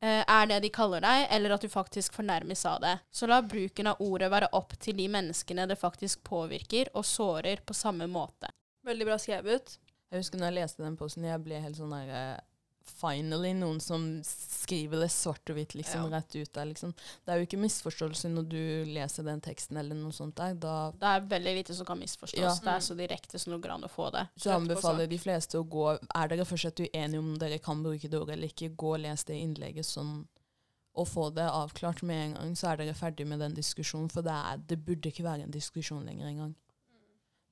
eh, 0.00 0.22
er 0.22 0.46
det 0.48 0.62
de 0.64 0.70
kaller 0.72 1.04
deg, 1.04 1.26
eller 1.36 1.56
at 1.56 1.64
du 1.64 1.68
faktisk 1.68 2.16
fornærmes 2.16 2.64
av 2.68 2.80
det. 2.84 2.94
Så 3.12 3.28
la 3.28 3.42
bruken 3.42 3.90
av 3.92 4.00
ordet 4.00 4.30
være 4.32 4.52
opp 4.56 4.72
til 4.80 4.96
de 4.96 5.08
menneskene 5.12 5.68
det 5.68 5.76
faktisk 5.80 6.24
påvirker 6.24 6.92
og 6.94 7.04
sårer 7.04 7.60
på 7.64 7.76
samme 7.76 8.08
måte. 8.08 8.52
Veldig 8.84 9.08
bra 9.08 9.18
skrevet. 9.20 9.76
Jeg 10.10 10.22
husker 10.22 10.38
når 10.38 10.52
jeg 10.52 10.58
leste 10.60 10.84
den 10.84 10.96
posten, 10.96 11.24
jeg 11.24 11.42
ble 11.44 11.60
helt 11.60 11.76
sånn 11.76 11.92
der 11.92 12.12
eh, 12.14 12.40
Finally 12.90 13.52
noen 13.58 13.80
som 13.82 14.04
skriver 14.24 15.00
det 15.02 15.08
svart 15.12 15.50
og 15.50 15.56
hvitt 15.58 15.74
liksom 15.74 16.06
Ja. 16.06 16.18
rett 16.18 16.36
ut 16.36 16.52
der, 16.52 16.64
liksom. 16.70 16.94
Det 17.24 17.32
er 17.32 17.40
jo 17.40 17.46
ikke 17.46 17.60
misforståelse 17.60 18.30
når 18.32 18.48
du 18.48 18.60
leser 18.92 19.24
den 19.26 19.40
teksten 19.40 19.76
eller 19.76 19.94
noe 19.98 20.12
sånt 20.12 20.36
der. 20.36 20.54
Da 20.54 20.90
Det 20.92 21.02
er 21.02 21.20
veldig 21.28 21.54
lite 21.58 21.74
som 21.74 21.86
kan 21.86 21.98
misforstås. 21.98 22.38
Ja. 22.40 22.54
Det 22.54 22.72
er 22.76 22.80
så 22.80 22.96
direkte 22.96 23.38
som 23.38 23.52
det 23.52 23.60
går 23.62 23.74
an 23.74 23.84
å 23.84 23.90
få 23.90 24.10
det. 24.12 24.28
så 24.36 24.50
Rett 24.50 24.60
anbefaler 24.60 25.06
de 25.08 25.18
fleste 25.18 25.58
å 25.58 25.68
gå 25.68 25.98
Er 26.14 26.28
dere 26.28 26.44
fortsatt 26.44 26.80
uenige 26.80 27.18
om 27.18 27.34
dere 27.38 27.58
kan 27.58 27.82
bruke 27.82 28.08
det 28.08 28.18
ordet 28.20 28.36
eller 28.38 28.48
ikke, 28.48 28.74
gå 28.76 28.94
og 28.94 29.00
les 29.00 29.24
det 29.24 29.34
innlegget 29.40 29.84
sånn 29.84 30.26
og 30.96 31.06
få 31.08 31.30
det 31.34 31.44
avklart 31.44 32.02
med 32.02 32.16
en 32.16 32.34
gang, 32.34 32.52
så 32.56 32.70
er 32.72 32.76
dere 32.80 32.94
ferdig 32.94 33.26
med 33.26 33.38
den 33.40 33.52
diskusjonen. 33.54 34.08
For 34.10 34.22
det, 34.22 34.32
er, 34.32 34.56
det 34.56 34.78
burde 34.86 35.10
ikke 35.10 35.24
være 35.26 35.42
en 35.44 35.50
diskusjon 35.50 36.06
lenger 36.06 36.26
engang. 36.30 36.54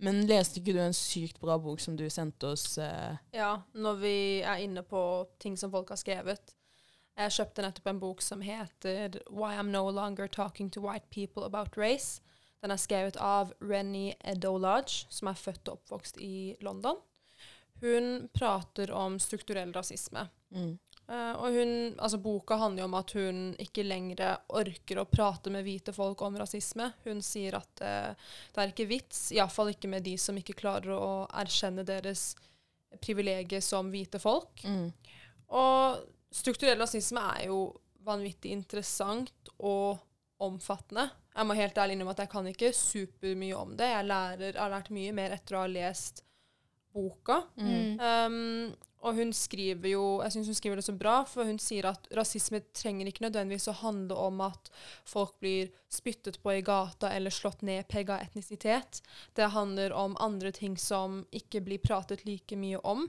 Men 0.02 0.24
leste 0.26 0.58
ikke 0.60 0.74
du 0.74 0.80
en 0.82 0.96
sykt 0.96 1.38
bra 1.40 1.54
bok 1.62 1.80
som 1.80 1.96
du 1.96 2.04
sendte 2.10 2.50
oss? 2.54 2.78
Eh, 2.78 3.16
Ja, 3.32 3.62
når 3.74 4.00
vi 4.02 4.16
er 4.42 4.62
inne 4.64 4.82
på 4.82 5.00
ting 5.38 5.56
som 5.56 5.70
folk 5.70 5.88
har 5.94 6.00
skrevet. 6.00 6.54
Jeg 7.14 7.30
kjøpte 7.30 7.62
nettopp 7.62 7.86
en 7.92 8.00
bok 8.02 8.22
som 8.26 8.40
heter 8.42 9.20
Why 9.30 9.54
I'm 9.54 9.70
No 9.70 9.86
Longer 9.90 10.26
Talking 10.26 10.70
to 10.74 10.82
White 10.82 11.06
People 11.14 11.44
About 11.46 11.76
Race. 11.78 12.20
Den 12.64 12.72
er 12.74 12.80
skrevet 12.80 13.16
av 13.20 13.52
Renny 13.60 14.14
Edolage, 14.24 15.04
som 15.12 15.28
er 15.30 15.38
født 15.38 15.68
og 15.68 15.78
oppvokst 15.78 16.18
i 16.18 16.56
London. 16.64 16.98
Hun 17.82 18.28
prater 18.34 18.90
om 18.94 19.18
strukturell 19.20 19.72
rasisme. 19.76 20.28
mm. 20.50 20.78
Eh, 21.08 21.32
og 21.36 21.52
hun, 21.52 21.72
altså 21.98 22.18
Boka 22.22 22.56
handler 22.60 22.84
jo 22.84 22.88
om 22.88 22.96
at 22.96 23.12
hun 23.18 23.42
ikke 23.60 23.84
lenger 23.84 24.38
orker 24.56 25.02
å 25.02 25.08
prate 25.08 25.52
med 25.52 25.66
hvite 25.66 25.92
folk 25.96 26.22
om 26.24 26.38
rasisme. 26.40 26.90
Hun 27.04 27.20
sier 27.24 27.58
at 27.58 27.84
uh, 27.84 28.32
det 28.54 28.62
er 28.62 28.72
ikke 28.72 28.88
vits, 28.88 29.26
iallfall 29.36 29.74
ikke 29.74 29.90
med 29.92 30.06
de 30.06 30.16
som 30.20 30.36
ikke 30.40 30.56
klarer 30.58 30.96
å 30.96 31.12
erkjenne 31.44 31.84
deres 31.86 32.32
privilegier 33.02 33.62
som 33.64 33.90
hvite 33.92 34.20
folk. 34.22 34.64
Mm. 34.64 34.88
Og 35.54 36.04
strukturell 36.34 36.80
rasisme 36.80 37.22
er 37.34 37.48
jo 37.50 37.66
vanvittig 38.04 38.52
interessant 38.54 39.52
og 39.58 40.00
omfattende. 40.44 41.08
Jeg 41.34 41.48
må 41.48 41.56
helt 41.58 41.78
ærlig 41.80 41.96
innrømme 41.96 42.14
at 42.14 42.24
jeg 42.24 42.32
kan 42.32 42.48
ikke 42.48 42.70
supermye 42.76 43.56
om 43.58 43.74
det. 43.78 43.90
Jeg, 43.90 44.06
lærer, 44.08 44.58
har 44.60 44.72
lært 44.72 44.92
mye 44.94 45.14
mer 45.16 45.34
etter 45.34 45.56
å 45.56 45.64
ha 45.64 45.70
lest 45.70 46.22
boka. 46.94 47.40
Mm. 47.58 47.98
Um, 47.98 48.74
og 49.04 49.18
hun 49.18 49.32
skriver 49.36 49.90
jo 49.92 50.04
Jeg 50.24 50.34
syns 50.34 50.48
hun 50.50 50.56
skriver 50.58 50.80
det 50.80 50.86
så 50.86 50.94
bra, 50.96 51.16
for 51.28 51.44
hun 51.44 51.58
sier 51.60 51.88
at 51.90 52.08
rasisme 52.16 52.62
trenger 52.76 53.10
ikke 53.10 53.26
nødvendigvis 53.26 53.68
å 53.68 53.76
handle 53.82 54.16
om 54.28 54.40
at 54.46 54.70
folk 55.08 55.36
blir 55.44 55.72
spyttet 55.92 56.40
på 56.42 56.56
i 56.56 56.64
gata 56.64 57.12
eller 57.12 57.34
slått 57.34 57.62
ned 57.62 57.86
pga. 57.88 58.18
etnisitet. 58.22 59.02
Det 59.34 59.52
handler 59.52 59.92
om 59.92 60.16
andre 60.20 60.52
ting 60.52 60.78
som 60.80 61.22
ikke 61.32 61.60
blir 61.60 61.84
pratet 61.84 62.24
like 62.24 62.56
mye 62.56 62.80
om. 62.80 63.06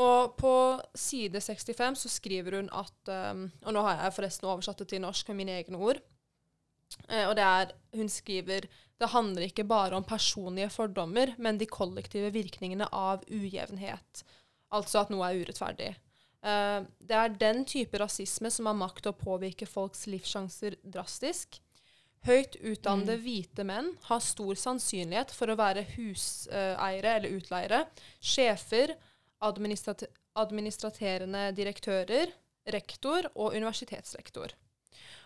Og 0.00 0.36
på 0.38 0.54
side 0.96 1.40
65 1.40 1.98
så 2.04 2.08
skriver 2.08 2.56
hun 2.56 2.70
at 2.72 3.10
um, 3.12 3.50
Og 3.66 3.74
nå 3.74 3.82
har 3.84 3.98
jeg 3.98 4.16
forresten 4.16 4.48
oversatt 4.48 4.78
det 4.80 4.88
til 4.94 5.02
norsk 5.04 5.28
med 5.28 5.42
mine 5.42 5.58
egne 5.60 5.76
ord. 5.76 6.00
Eh, 7.08 7.26
og 7.26 7.36
det 7.36 7.44
er 7.44 7.74
Hun 7.96 8.08
skriver 8.08 8.70
det 9.02 9.10
handler 9.10 9.48
ikke 9.48 9.64
bare 9.66 9.96
om 9.98 10.04
personlige 10.06 10.70
fordommer, 10.70 11.32
men 11.42 11.56
de 11.58 11.66
kollektive 11.66 12.28
virkningene 12.30 12.86
av 12.94 13.24
ujevnhet. 13.26 14.22
Altså 14.72 15.02
at 15.02 15.12
noe 15.12 15.28
er 15.28 15.42
urettferdig. 15.42 15.90
Uh, 16.42 16.82
det 16.98 17.18
er 17.18 17.36
den 17.38 17.62
type 17.68 17.98
rasisme 18.02 18.50
som 18.50 18.66
har 18.70 18.78
makt 18.78 19.04
til 19.04 19.12
å 19.12 19.18
påvirke 19.18 19.68
folks 19.68 20.08
livssjanser 20.10 20.78
drastisk. 20.82 21.60
Høyt 22.26 22.56
utdannede 22.62 23.16
hvite 23.18 23.64
menn 23.66 23.90
har 24.06 24.22
stor 24.22 24.58
sannsynlighet 24.58 25.32
for 25.34 25.50
å 25.50 25.58
være 25.58 25.82
huseiere 25.96 27.16
eller 27.18 27.34
utleiere, 27.34 27.80
sjefer, 28.22 28.94
administrat 29.42 30.06
administraterende 30.38 31.50
direktører, 31.52 32.30
rektor 32.72 33.26
og 33.34 33.56
universitetslektor. 33.58 34.54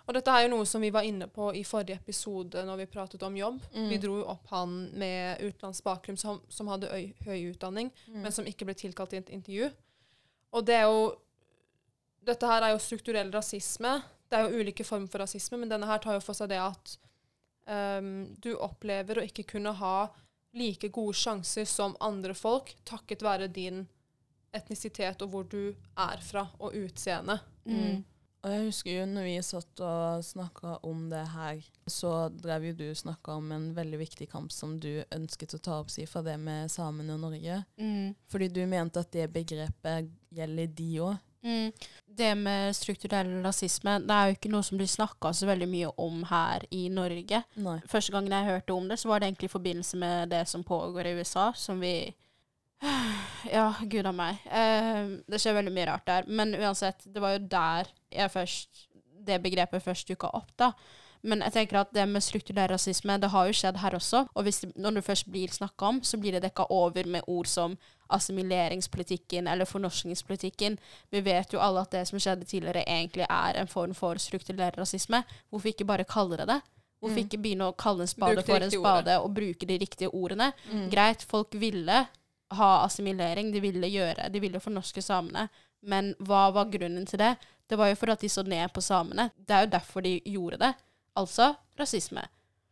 Og 0.07 0.15
dette 0.15 0.31
er 0.31 0.45
jo 0.45 0.53
noe 0.53 0.67
som 0.71 0.81
vi 0.85 0.93
var 0.95 1.03
inne 1.03 1.27
på 1.27 1.49
i 1.59 1.65
forrige 1.67 1.99
episode 1.99 2.63
når 2.67 2.77
vi 2.85 2.87
pratet 2.93 3.23
om 3.27 3.35
jobb. 3.37 3.59
Mm. 3.75 3.89
Vi 3.91 3.97
dro 3.99 4.21
opp 4.23 4.47
han 4.53 4.77
med 4.95 5.41
utenlandsk 5.43 5.83
bakgrunn 5.85 6.19
som, 6.21 6.39
som 6.49 6.69
hadde 6.71 6.91
øy, 6.95 7.09
høy 7.27 7.49
utdanning, 7.51 7.91
Mm. 8.07 8.21
men 8.23 8.33
som 8.33 8.47
ikke 8.47 8.65
ble 8.69 8.75
tilkalt 8.79 9.11
til 9.11 9.19
et 9.25 9.33
intervju. 9.35 9.71
Og 10.53 10.67
det 10.67 10.75
er 10.75 10.87
jo 10.91 11.17
Dette 12.27 12.47
her 12.51 12.63
er 12.67 12.73
jo 12.75 12.79
strukturell 12.83 13.29
rasisme. 13.31 14.03
Det 14.29 14.35
er 14.39 14.49
jo 14.49 14.59
ulike 14.59 14.83
former 14.85 15.07
for 15.07 15.23
rasisme, 15.23 15.61
men 15.61 15.71
denne 15.71 15.87
her 15.87 16.01
tar 16.03 16.17
jo 16.17 16.23
for 16.25 16.35
seg 16.35 16.49
det 16.51 16.59
at 16.59 16.97
um, 17.71 18.35
du 18.43 18.49
opplever 18.57 19.21
å 19.21 19.27
ikke 19.29 19.45
kunne 19.53 19.71
ha 19.79 20.09
like 20.59 20.89
gode 20.91 21.15
sjanser 21.15 21.65
som 21.71 21.95
andre 22.03 22.35
folk 22.35 22.73
takket 22.85 23.23
være 23.23 23.47
din 23.47 23.85
etnisitet 24.57 25.23
og 25.23 25.31
hvor 25.31 25.47
du 25.47 25.69
er 25.95 26.19
fra, 26.25 26.49
og 26.59 26.75
utseende. 26.75 27.39
Mm. 27.65 28.03
Og 28.47 28.53
jeg 28.55 28.67
husker 28.69 28.93
jo 28.93 29.05
når 29.11 29.25
vi 29.27 29.39
satt 29.43 29.81
og 29.83 30.23
snakka 30.23 30.77
om 30.87 31.09
det 31.11 31.25
her, 31.33 31.63
så 31.91 32.29
drev 32.31 32.69
jo 32.69 32.75
du 32.79 32.85
snakka 32.95 33.35
om 33.41 33.51
en 33.57 33.65
veldig 33.75 33.99
viktig 34.05 34.29
kamp 34.31 34.55
som 34.55 34.77
du 34.79 35.03
ønsket 35.03 35.57
å 35.57 35.63
ta 35.63 35.81
opp, 35.81 35.91
Sifa, 35.91 36.23
det 36.23 36.37
med 36.39 36.71
samene 36.71 37.17
og 37.17 37.25
Norge. 37.25 37.65
Mm. 37.75 38.15
Fordi 38.31 38.49
du 38.55 38.63
mente 38.71 39.03
at 39.03 39.11
det 39.11 39.27
begrepet 39.35 40.13
gjelder 40.31 40.71
de 40.79 40.91
òg. 41.03 41.17
Mm. 41.47 41.73
Det 42.07 42.31
med 42.39 42.75
strukturell 42.75 43.29
rasisme 43.45 43.99
det 44.03 44.15
er 44.15 44.31
jo 44.31 44.37
ikke 44.39 44.51
noe 44.51 44.67
som 44.67 44.79
blir 44.81 44.89
snakka 44.91 45.31
så 45.37 45.47
veldig 45.47 45.69
mye 45.71 45.91
om 46.07 46.23
her 46.31 46.69
i 46.75 46.87
Norge. 46.91 47.43
Nei. 47.67 47.81
Første 47.91 48.15
gangen 48.15 48.35
jeg 48.35 48.51
hørte 48.53 48.79
om 48.79 48.87
det, 48.91 49.01
så 49.03 49.11
var 49.11 49.21
det 49.23 49.33
egentlig 49.33 49.51
i 49.51 49.57
forbindelse 49.57 50.01
med 50.03 50.31
det 50.35 50.45
som 50.51 50.65
pågår 50.67 51.11
i 51.11 51.17
USA, 51.19 51.51
som 51.59 51.83
vi 51.83 51.97
Ja, 53.57 53.75
gud 53.83 54.07
a 54.07 54.13
meg. 54.15 54.43
Eh, 54.51 55.07
det 55.31 55.41
skjer 55.41 55.57
veldig 55.59 55.73
mye 55.75 55.87
rart 55.91 56.07
der. 56.09 56.27
Men 56.27 56.55
uansett, 56.59 57.07
det 57.07 57.23
var 57.23 57.37
jo 57.37 57.47
der 57.51 57.91
jeg 58.17 58.31
først 58.31 58.87
det 59.27 59.43
begrepet 59.43 59.83
først 59.83 60.09
dukka 60.09 60.31
opp, 60.39 60.53
da. 60.59 60.73
Men 61.27 61.41
jeg 61.43 61.55
tenker 61.57 61.81
at 61.81 61.93
det 61.97 62.05
med 62.07 62.23
strukturell 62.23 62.69
rasisme, 62.71 63.17
det 63.19 63.33
har 63.33 63.49
jo 63.49 63.55
skjedd 63.57 63.81
her 63.83 63.97
også. 63.99 64.27
Og 64.37 64.47
det, 64.47 64.53
når 64.79 65.01
det 65.01 65.05
først 65.09 65.31
blir 65.33 65.51
snakka 65.51 65.89
om, 65.89 65.99
så 66.07 66.21
blir 66.23 66.37
det 66.37 66.45
dekka 66.45 66.69
over 66.71 67.09
med 67.11 67.27
ord 67.27 67.49
som 67.51 67.75
assimileringspolitikken 68.15 69.49
eller 69.51 69.67
fornorskingspolitikken. 69.67 70.79
Vi 71.11 71.21
vet 71.27 71.53
jo 71.53 71.63
alle 71.63 71.83
at 71.83 71.97
det 71.97 72.05
som 72.07 72.21
skjedde 72.23 72.47
tidligere, 72.47 72.85
egentlig 72.87 73.27
er 73.27 73.59
en 73.59 73.71
form 73.71 73.95
for 73.95 74.21
strukturell 74.23 74.77
rasisme. 74.79 75.25
Hvorfor 75.51 75.73
ikke 75.73 75.89
bare 75.89 76.07
kalle 76.07 76.37
det 76.37 76.47
det? 76.53 76.61
Hvorfor 77.01 77.19
Mm. 77.19 77.25
ikke 77.27 77.43
begynne 77.43 77.69
å 77.69 77.77
kalle 77.77 78.03
en 78.03 78.09
spade 78.09 78.43
for 78.43 78.57
en 78.57 78.71
spade 78.71 78.83
spade 78.83 79.19
og 79.21 79.35
bruke 79.35 79.67
de 79.67 79.79
riktige 79.79 80.15
ordene? 80.15 80.53
Mm. 80.71 80.91
Greit, 80.91 81.23
folk 81.23 81.49
ville 81.53 82.07
ha 82.53 82.85
assimilering, 82.85 83.53
de 83.53 83.61
ville 83.61 83.87
gjøre, 83.87 84.31
de 84.33 84.41
ville 84.41 84.61
fornorske 84.61 85.03
samene. 85.03 85.49
Men 85.83 86.15
hva 86.21 86.53
var 86.53 86.71
grunnen 86.71 87.07
til 87.07 87.19
det? 87.19 87.37
Det 87.69 87.79
var 87.79 87.89
jo 87.91 87.95
for 87.99 88.11
at 88.11 88.21
de 88.21 88.29
så 88.29 88.43
ned 88.47 88.73
på 88.73 88.81
samene. 88.85 89.31
Det 89.37 89.51
er 89.57 89.65
jo 89.67 89.71
derfor 89.73 90.03
de 90.03 90.21
gjorde 90.25 90.59
det. 90.59 90.75
Altså 91.17 91.55
rasisme. 91.79 92.23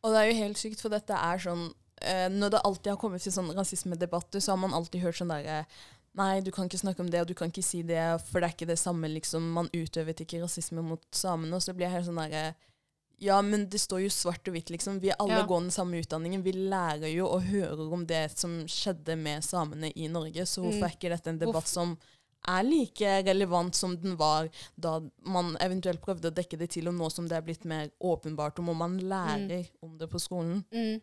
Og 0.05 0.13
det 0.13 0.21
er 0.21 0.31
jo 0.31 0.39
helt 0.45 0.59
sykt, 0.61 0.81
for 0.85 0.93
dette 0.93 1.17
er 1.17 1.39
sånn 1.41 1.73
eh, 2.03 2.29
Når 2.29 2.51
det 2.51 2.61
alltid 2.65 2.91
har 2.93 2.99
kommet 3.01 3.23
til 3.25 3.33
sånne 3.33 3.55
rasismedebatter, 3.57 4.41
så 4.41 4.53
har 4.53 4.59
man 4.61 4.75
alltid 4.77 5.01
hørt 5.01 5.17
sånn 5.17 5.33
derre 5.33 5.65
Nei, 6.15 6.41
du 6.47 6.53
kan 6.55 6.69
ikke 6.69 6.79
snakke 6.79 7.01
om 7.03 7.09
det, 7.11 7.21
og 7.25 7.27
du 7.27 7.35
kan 7.35 7.49
ikke 7.51 7.63
si 7.65 7.81
det, 7.83 7.99
for 8.29 8.39
det 8.39 8.47
er 8.47 8.53
ikke 8.55 8.69
det 8.71 8.79
samme, 8.79 9.09
liksom. 9.11 9.49
Man 9.57 9.67
utøvet 9.75 10.21
ikke 10.23 10.39
rasisme 10.45 10.79
mot 10.87 11.03
samene. 11.11 11.57
Og 11.57 11.63
så 11.65 11.73
blir 11.75 11.89
jeg 11.89 11.97
helt 11.97 12.07
sånn 12.07 12.21
derre 12.23 12.55
Ja, 13.19 13.41
men 13.43 13.65
det 13.71 13.81
står 13.81 14.05
jo 14.05 14.11
svart 14.15 14.47
og 14.47 14.55
hvitt, 14.55 14.71
liksom. 14.71 15.01
Vi 15.01 15.11
alle 15.19 15.41
Ja. 15.41 15.47
går 15.47 15.61
den 15.65 15.71
samme 15.75 15.99
utdanningen. 15.99 16.43
Vi 16.45 16.53
lærer 16.53 17.11
jo 17.13 17.27
og 17.27 17.43
hører 17.49 17.93
om 17.93 18.05
det 18.07 18.37
som 18.39 18.61
skjedde 18.67 19.17
med 19.19 19.43
samene 19.43 19.91
i 19.97 20.07
Norge, 20.07 20.45
så 20.47 20.63
hvorfor 20.63 20.83
Mm. 20.83 20.85
er 20.85 20.95
ikke 20.95 21.11
dette 21.17 21.27
en 21.31 21.39
debatt 21.39 21.65
Uff. 21.65 21.67
som 21.67 21.99
er 22.49 22.63
like 22.67 23.15
relevant 23.27 23.75
som 23.75 23.97
den 23.97 24.17
var 24.21 24.49
da 24.77 25.01
man 25.25 25.57
eventuelt 25.61 26.01
prøvde 26.05 26.31
å 26.31 26.35
dekke 26.35 26.59
det 26.59 26.71
til, 26.71 26.89
og 26.89 26.95
nå 26.95 27.11
som 27.13 27.29
det 27.29 27.37
er 27.39 27.43
blitt 27.47 27.65
mer 27.65 27.89
åpenbart, 28.03 28.59
og 28.59 28.65
må 28.69 28.75
man 28.77 28.99
lærer 28.99 29.69
om 29.83 29.97
det 29.99 30.11
på 30.13 30.21
skolen. 30.21 30.65
Mm. 30.73 31.01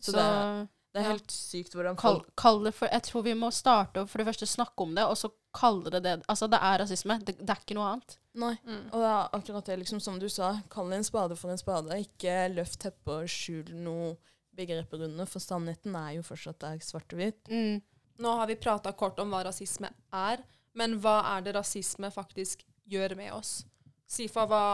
Så 0.00 0.12
Så, 0.12 0.16
det- 0.18 0.68
Det 0.92 1.00
er 1.00 1.04
Ja. 1.04 1.12
helt 1.12 1.30
sykt 1.30 1.72
hvordan 1.72 1.96
kall, 1.96 2.16
folk 2.20 2.36
kall 2.36 2.64
det 2.64 2.74
for 2.74 2.86
Jeg 2.92 3.02
tror 3.02 3.22
vi 3.24 3.32
må 3.32 3.48
starte 3.50 4.02
å 4.02 4.06
for 4.06 4.18
det 4.18 4.26
første 4.26 4.46
snakke 4.46 4.82
om 4.82 4.94
det, 4.94 5.04
og 5.04 5.16
så 5.16 5.30
kalle 5.54 5.88
det 5.90 6.02
det. 6.02 6.22
Altså, 6.28 6.50
det 6.50 6.58
er 6.60 6.78
rasisme. 6.80 7.18
Det, 7.24 7.38
det 7.38 7.48
er 7.48 7.54
ikke 7.64 7.74
noe 7.74 7.92
annet. 7.94 8.18
Nei. 8.34 8.58
Mm. 8.66 8.90
Og 8.92 9.00
det 9.00 9.08
er 9.08 9.28
akkurat 9.32 9.64
det, 9.64 9.78
liksom, 9.78 10.00
som 10.02 10.18
du 10.18 10.28
sa. 10.28 10.60
Kall 10.68 10.92
en 10.92 11.02
spade 11.02 11.34
for 11.38 11.48
en 11.50 11.56
spade. 11.56 11.88
Ikke 11.96 12.54
løft 12.54 12.78
teppet 12.78 13.08
og 13.22 13.24
skjul 13.26 13.72
noe 13.72 14.16
begrepet 14.54 15.00
under, 15.00 15.24
for 15.24 15.40
sannheten 15.40 15.96
er 15.96 16.16
jo 16.16 16.22
fortsatt 16.22 16.58
der 16.58 16.76
svart 16.84 17.10
og 17.10 17.18
hvitt. 17.18 17.48
Mm. 17.48 17.80
Nå 18.18 18.36
har 18.36 18.46
vi 18.46 18.54
prata 18.56 18.92
kort 18.92 19.18
om 19.18 19.30
hva 19.30 19.44
rasisme 19.46 19.88
er, 20.12 20.44
men 20.78 20.96
hva 21.02 21.18
er 21.34 21.44
det 21.44 21.56
rasisme 21.56 22.10
faktisk 22.12 22.64
gjør 22.88 23.16
med 23.18 23.32
oss? 23.36 23.62
Sifa, 24.08 24.46
hva, 24.48 24.64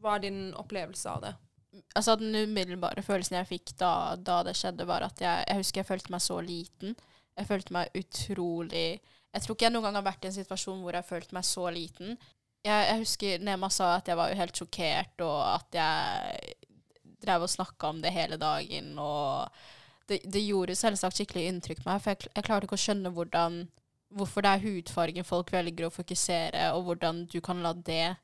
hva 0.00 0.16
er 0.16 0.24
din 0.26 0.44
opplevelse 0.56 1.10
av 1.10 1.24
det? 1.24 1.32
Altså 1.98 2.14
Den 2.16 2.36
umiddelbare 2.36 3.02
følelsen 3.02 3.40
jeg 3.40 3.50
fikk 3.50 3.74
da, 3.80 4.14
da 4.16 4.42
det 4.46 4.54
skjedde, 4.58 4.86
var 4.86 5.02
at 5.06 5.20
jeg, 5.20 5.42
jeg 5.48 5.58
husker 5.58 5.82
jeg 5.82 5.90
følte 5.90 6.14
meg 6.14 6.22
så 6.22 6.38
liten. 6.44 6.94
Jeg 7.34 7.48
følte 7.48 7.74
meg 7.74 7.96
utrolig 7.98 9.00
Jeg 9.34 9.42
tror 9.42 9.56
ikke 9.56 9.66
jeg 9.66 9.74
noen 9.74 9.88
gang 9.88 9.96
har 9.98 10.06
vært 10.06 10.26
i 10.26 10.30
en 10.30 10.36
situasjon 10.36 10.84
hvor 10.84 10.94
jeg 10.94 11.08
følte 11.08 11.34
meg 11.34 11.46
så 11.48 11.64
liten. 11.74 12.18
Jeg, 12.64 12.84
jeg 12.88 13.00
husker 13.02 13.42
Nema 13.44 13.70
sa 13.74 13.96
at 13.98 14.08
jeg 14.08 14.18
var 14.20 14.30
jo 14.30 14.38
helt 14.38 14.60
sjokkert, 14.60 15.24
og 15.26 15.40
at 15.50 15.80
jeg 15.80 16.54
drev 17.24 17.46
og 17.46 17.50
snakka 17.50 17.90
om 17.90 18.02
det 18.04 18.12
hele 18.14 18.38
dagen. 18.40 18.92
Og 19.00 19.48
det, 20.08 20.20
det 20.24 20.44
gjorde 20.44 20.76
selvsagt 20.78 21.18
skikkelig 21.18 21.48
inntrykk 21.50 21.82
på 21.82 21.90
meg, 21.90 22.04
for 22.04 22.14
jeg, 22.14 22.30
jeg 22.30 22.46
klarte 22.46 22.68
ikke 22.68 22.78
å 22.78 22.84
skjønne 22.84 23.12
hvordan, 23.16 23.58
hvorfor 24.14 24.44
det 24.44 24.52
er 24.54 24.64
hudfargen 24.64 25.26
folk 25.26 25.52
velger 25.54 25.88
å 25.88 25.94
fokusere, 25.94 26.70
og 26.76 26.88
hvordan 26.88 27.24
du 27.30 27.40
kan 27.44 27.62
la 27.64 27.74
det 27.74 28.16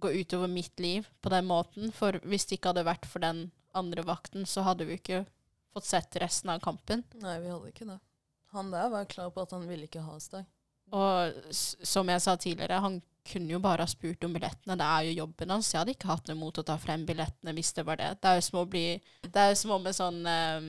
gå 0.00 0.10
utover 0.10 0.50
mitt 0.50 0.80
liv 0.80 1.06
på 1.22 1.30
den 1.32 1.46
måten. 1.48 1.92
For 1.94 2.18
hvis 2.26 2.48
det 2.48 2.58
ikke 2.58 2.72
hadde 2.72 2.86
vært 2.88 3.06
for 3.10 3.24
den 3.24 3.48
andre 3.74 4.04
vakten, 4.06 4.46
så 4.46 4.64
hadde 4.66 4.86
vi 4.88 4.98
ikke 4.98 5.24
fått 5.74 5.90
sett 5.90 6.18
resten 6.22 6.52
av 6.54 6.62
kampen. 6.62 7.02
Nei, 7.22 7.38
vi 7.42 7.50
hadde 7.50 7.72
ikke 7.72 7.88
det. 7.88 7.98
Han 8.54 8.70
der 8.70 8.90
var 8.92 9.10
klar 9.10 9.32
på 9.34 9.42
at 9.42 9.54
han 9.54 9.66
ville 9.66 9.88
ikke 9.88 10.04
ha 10.06 10.14
oss 10.14 10.30
der. 10.30 10.46
Og 10.94 11.54
som 11.54 12.10
jeg 12.10 12.22
sa 12.22 12.36
tidligere, 12.38 12.78
han 12.84 13.00
kunne 13.24 13.54
jo 13.54 13.60
bare 13.62 13.82
ha 13.86 13.90
spurt 13.90 14.24
om 14.26 14.34
billettene. 14.36 14.76
Det 14.78 14.86
er 14.86 15.06
jo 15.08 15.20
jobben 15.22 15.54
hans. 15.54 15.70
Jeg 15.72 15.80
hadde 15.80 15.94
ikke 15.96 16.10
hatt 16.10 16.28
noe 16.28 16.36
imot 16.36 16.60
å 16.60 16.66
ta 16.66 16.76
frem 16.78 17.06
billettene 17.08 17.54
hvis 17.56 17.72
det 17.74 17.86
var 17.88 17.98
det. 17.98 18.10
Det 18.20 18.30
er 18.30 18.38
jo 18.38 18.44
som 18.46 18.60
å 18.60 18.66
bli 18.68 18.84
Det 19.24 19.40
er 19.40 19.54
jo 19.54 19.60
som 19.62 19.72
om 19.78 19.88
en 19.88 19.96
sånn 19.96 20.20
ehm, 20.28 20.68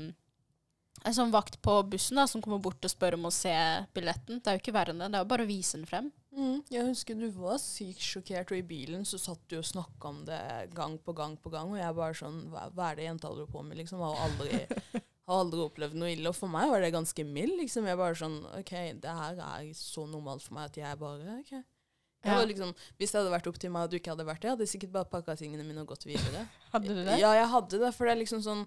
En 1.06 1.14
sånn 1.14 1.30
vakt 1.34 1.60
på 1.62 1.74
bussen 1.86 2.18
da, 2.18 2.24
som 2.28 2.42
kommer 2.42 2.58
bort 2.66 2.82
og 2.88 2.90
spør 2.92 3.14
om 3.20 3.28
å 3.30 3.34
se 3.34 3.54
billetten. 3.94 4.40
Det 4.42 4.50
er 4.50 4.56
jo 4.58 4.62
ikke 4.64 4.74
verre 4.74 4.94
enn 4.96 5.04
det. 5.04 5.10
Det 5.14 5.20
er 5.20 5.26
jo 5.26 5.30
bare 5.36 5.46
å 5.46 5.50
vise 5.50 5.78
den 5.78 5.86
frem. 5.90 6.08
Mm, 6.36 6.64
jeg 6.74 6.88
husker 6.90 7.16
du 7.20 7.28
var 7.38 7.60
sykt 7.62 8.02
sjokkert, 8.04 8.50
og 8.52 8.58
i 8.58 8.66
bilen 8.68 9.06
så 9.08 9.20
satt 9.22 9.44
du 9.48 9.60
og 9.60 9.68
snakka 9.70 10.10
om 10.10 10.24
det 10.28 10.40
gang 10.76 10.98
på 11.06 11.14
gang 11.16 11.38
på 11.40 11.52
gang, 11.54 11.70
og 11.72 11.78
jeg 11.80 11.96
bare 11.96 12.18
sånn 12.18 12.42
Hva, 12.52 12.66
hva 12.76 12.90
er 12.92 12.98
det 13.00 13.06
jenta 13.06 13.30
holder 13.32 13.48
på 13.54 13.62
med, 13.64 13.78
liksom? 13.80 14.02
Har 14.04 14.18
aldri, 14.26 14.64
har 15.30 15.44
aldri 15.46 15.62
opplevd 15.68 15.96
noe 16.02 16.10
ille. 16.16 16.28
Og 16.34 16.36
for 16.36 16.52
meg 16.52 16.68
var 16.74 16.82
det 16.84 16.92
ganske 16.98 17.28
mild, 17.30 17.56
liksom. 17.62 17.88
Jeg 17.88 18.02
bare 18.02 18.18
sånn 18.20 18.42
OK, 18.58 18.74
det 19.06 19.16
her 19.22 19.40
er 19.46 19.70
så 19.78 20.04
normalt 20.10 20.44
for 20.44 20.58
meg 20.58 20.72
at 20.74 20.82
jeg 20.82 21.00
bare 21.06 21.38
OK. 21.38 21.54
Jeg 21.56 22.34
Ja. 22.34 22.40
var 22.42 22.48
liksom, 22.50 22.72
hvis 22.98 23.12
det 23.14 23.20
hadde 23.22 23.30
vært 23.38 23.48
opp 23.52 23.58
til 23.62 23.70
meg 23.70 23.86
og 23.86 23.92
du 23.94 24.00
ikke 24.00 24.10
hadde 24.16 24.26
vært 24.26 24.42
det, 24.42 24.50
hadde 24.56 24.66
jeg 24.66 24.72
sikkert 24.74 24.94
bare 24.98 25.06
pakka 25.12 25.36
tingene 25.38 25.62
mine 25.64 25.84
og 25.86 25.92
gått 25.94 26.08
videre. 26.10 26.48
Hadde 26.74 26.90
du 26.90 27.04
det? 27.06 27.20
Ja, 27.22 27.36
jeg 27.38 27.46
hadde 27.52 27.78
det. 27.84 27.92
For 27.94 28.10
det 28.10 28.16
er 28.16 28.22
liksom 28.24 28.42
sånn 28.42 28.64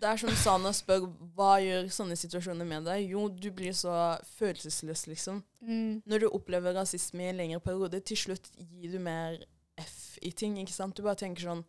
Det 0.00 0.10
er 0.10 0.20
som 0.20 0.34
Sana 0.36 0.72
spør, 0.74 1.06
hva 1.36 1.54
gjør 1.62 1.88
sånne 1.92 2.16
situasjoner 2.18 2.66
med 2.68 2.88
deg? 2.88 3.06
Jo, 3.14 3.28
du 3.28 3.48
blir 3.54 3.72
så 3.76 3.94
følelsesløs, 4.36 5.06
liksom. 5.08 5.40
Mm. 5.64 6.02
Når 6.04 6.24
du 6.24 6.28
opplever 6.28 6.76
rasisme 6.76 7.24
i 7.24 7.30
en 7.30 7.40
lengre 7.40 7.62
periode, 7.64 8.02
til 8.04 8.20
slutt 8.20 8.50
gir 8.58 8.92
du 8.92 9.00
mer 9.02 9.38
F 9.80 10.18
i 10.22 10.30
ting, 10.30 10.58
ikke 10.60 10.74
sant? 10.74 10.94
Du 10.96 11.02
bare 11.02 11.18
tenker 11.18 11.42
sånn 11.42 11.64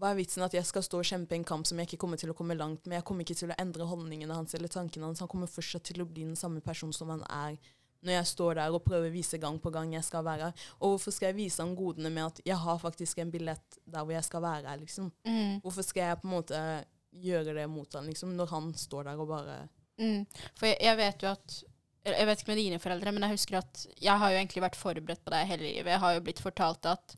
Hva 0.00 0.12
er 0.12 0.16
vitsen 0.22 0.44
at 0.44 0.54
jeg 0.56 0.64
skal 0.64 0.84
stå 0.86 1.02
og 1.02 1.04
kjempe 1.04 1.36
en 1.36 1.44
kamp 1.44 1.66
som 1.68 1.76
jeg 1.76 1.90
ikke 1.90 2.00
kommer 2.00 2.20
til 2.20 2.30
å 2.32 2.36
komme 2.36 2.56
langt 2.56 2.86
med? 2.86 2.96
Jeg 2.96 3.06
kommer 3.08 3.26
ikke 3.26 3.36
til 3.42 3.52
å 3.52 3.58
endre 3.60 3.84
holdningene 3.90 4.38
hans 4.38 4.54
eller 4.56 4.72
tankene 4.72 5.10
hans. 5.10 5.20
Han 5.20 5.28
kommer 5.28 5.50
fortsatt 5.50 5.84
til 5.90 6.00
å 6.00 6.08
bli 6.08 6.24
den 6.24 6.38
samme 6.38 6.62
personen 6.64 6.96
som 6.96 7.12
han 7.12 7.24
er 7.28 7.58
når 8.02 8.16
jeg 8.16 8.30
står 8.32 8.56
der 8.58 8.74
og 8.74 8.82
prøver 8.82 9.10
å 9.10 9.14
vise 9.14 9.38
gang 9.38 9.58
på 9.62 9.70
gang 9.70 9.92
jeg 9.94 10.02
skal 10.06 10.24
være 10.26 10.48
her. 10.48 10.64
Og 10.80 10.94
hvorfor 10.94 11.14
skal 11.14 11.30
jeg 11.30 11.38
vise 11.38 11.62
han 11.62 11.76
godene 11.78 12.10
med 12.10 12.24
at 12.24 12.40
jeg 12.46 12.58
har 12.58 12.80
faktisk 12.82 13.20
en 13.22 13.30
billett 13.30 13.78
der 13.84 14.02
hvor 14.02 14.14
jeg 14.16 14.26
skal 14.26 14.42
være 14.42 14.72
her, 14.72 14.80
liksom? 14.80 15.12
Mm. 15.28 15.60
Hvorfor 15.62 15.86
skal 15.86 16.08
jeg 16.08 16.18
på 16.18 16.26
en 16.26 16.34
måte 16.34 16.62
gjøre 17.12 17.54
det 17.56 17.68
mot 17.70 17.92
han, 17.94 18.08
liksom, 18.08 18.32
når 18.38 18.52
han 18.54 18.72
står 18.78 19.10
der 19.10 19.20
og 19.22 19.30
bare 19.34 19.62
Mm. 20.00 20.22
For 20.56 20.66
jeg, 20.70 20.78
jeg 20.80 20.96
vet 20.96 21.22
jo 21.22 21.28
at 21.28 21.58
Jeg 22.02 22.26
vet 22.26 22.40
ikke 22.40 22.50
med 22.50 22.58
dine 22.58 22.78
foreldre, 22.82 23.12
men 23.12 23.22
jeg 23.22 23.36
husker 23.36 23.58
at 23.60 23.82
jeg 24.00 24.18
har 24.18 24.32
jo 24.32 24.38
egentlig 24.40 24.62
vært 24.64 24.78
forberedt 24.80 25.20
på 25.22 25.30
det 25.30 25.42
hele 25.46 25.68
livet. 25.68 25.90
Jeg 25.92 26.00
har 26.02 26.14
jo 26.16 26.22
blitt 26.24 26.40
fortalt 26.42 26.88
at 26.90 27.14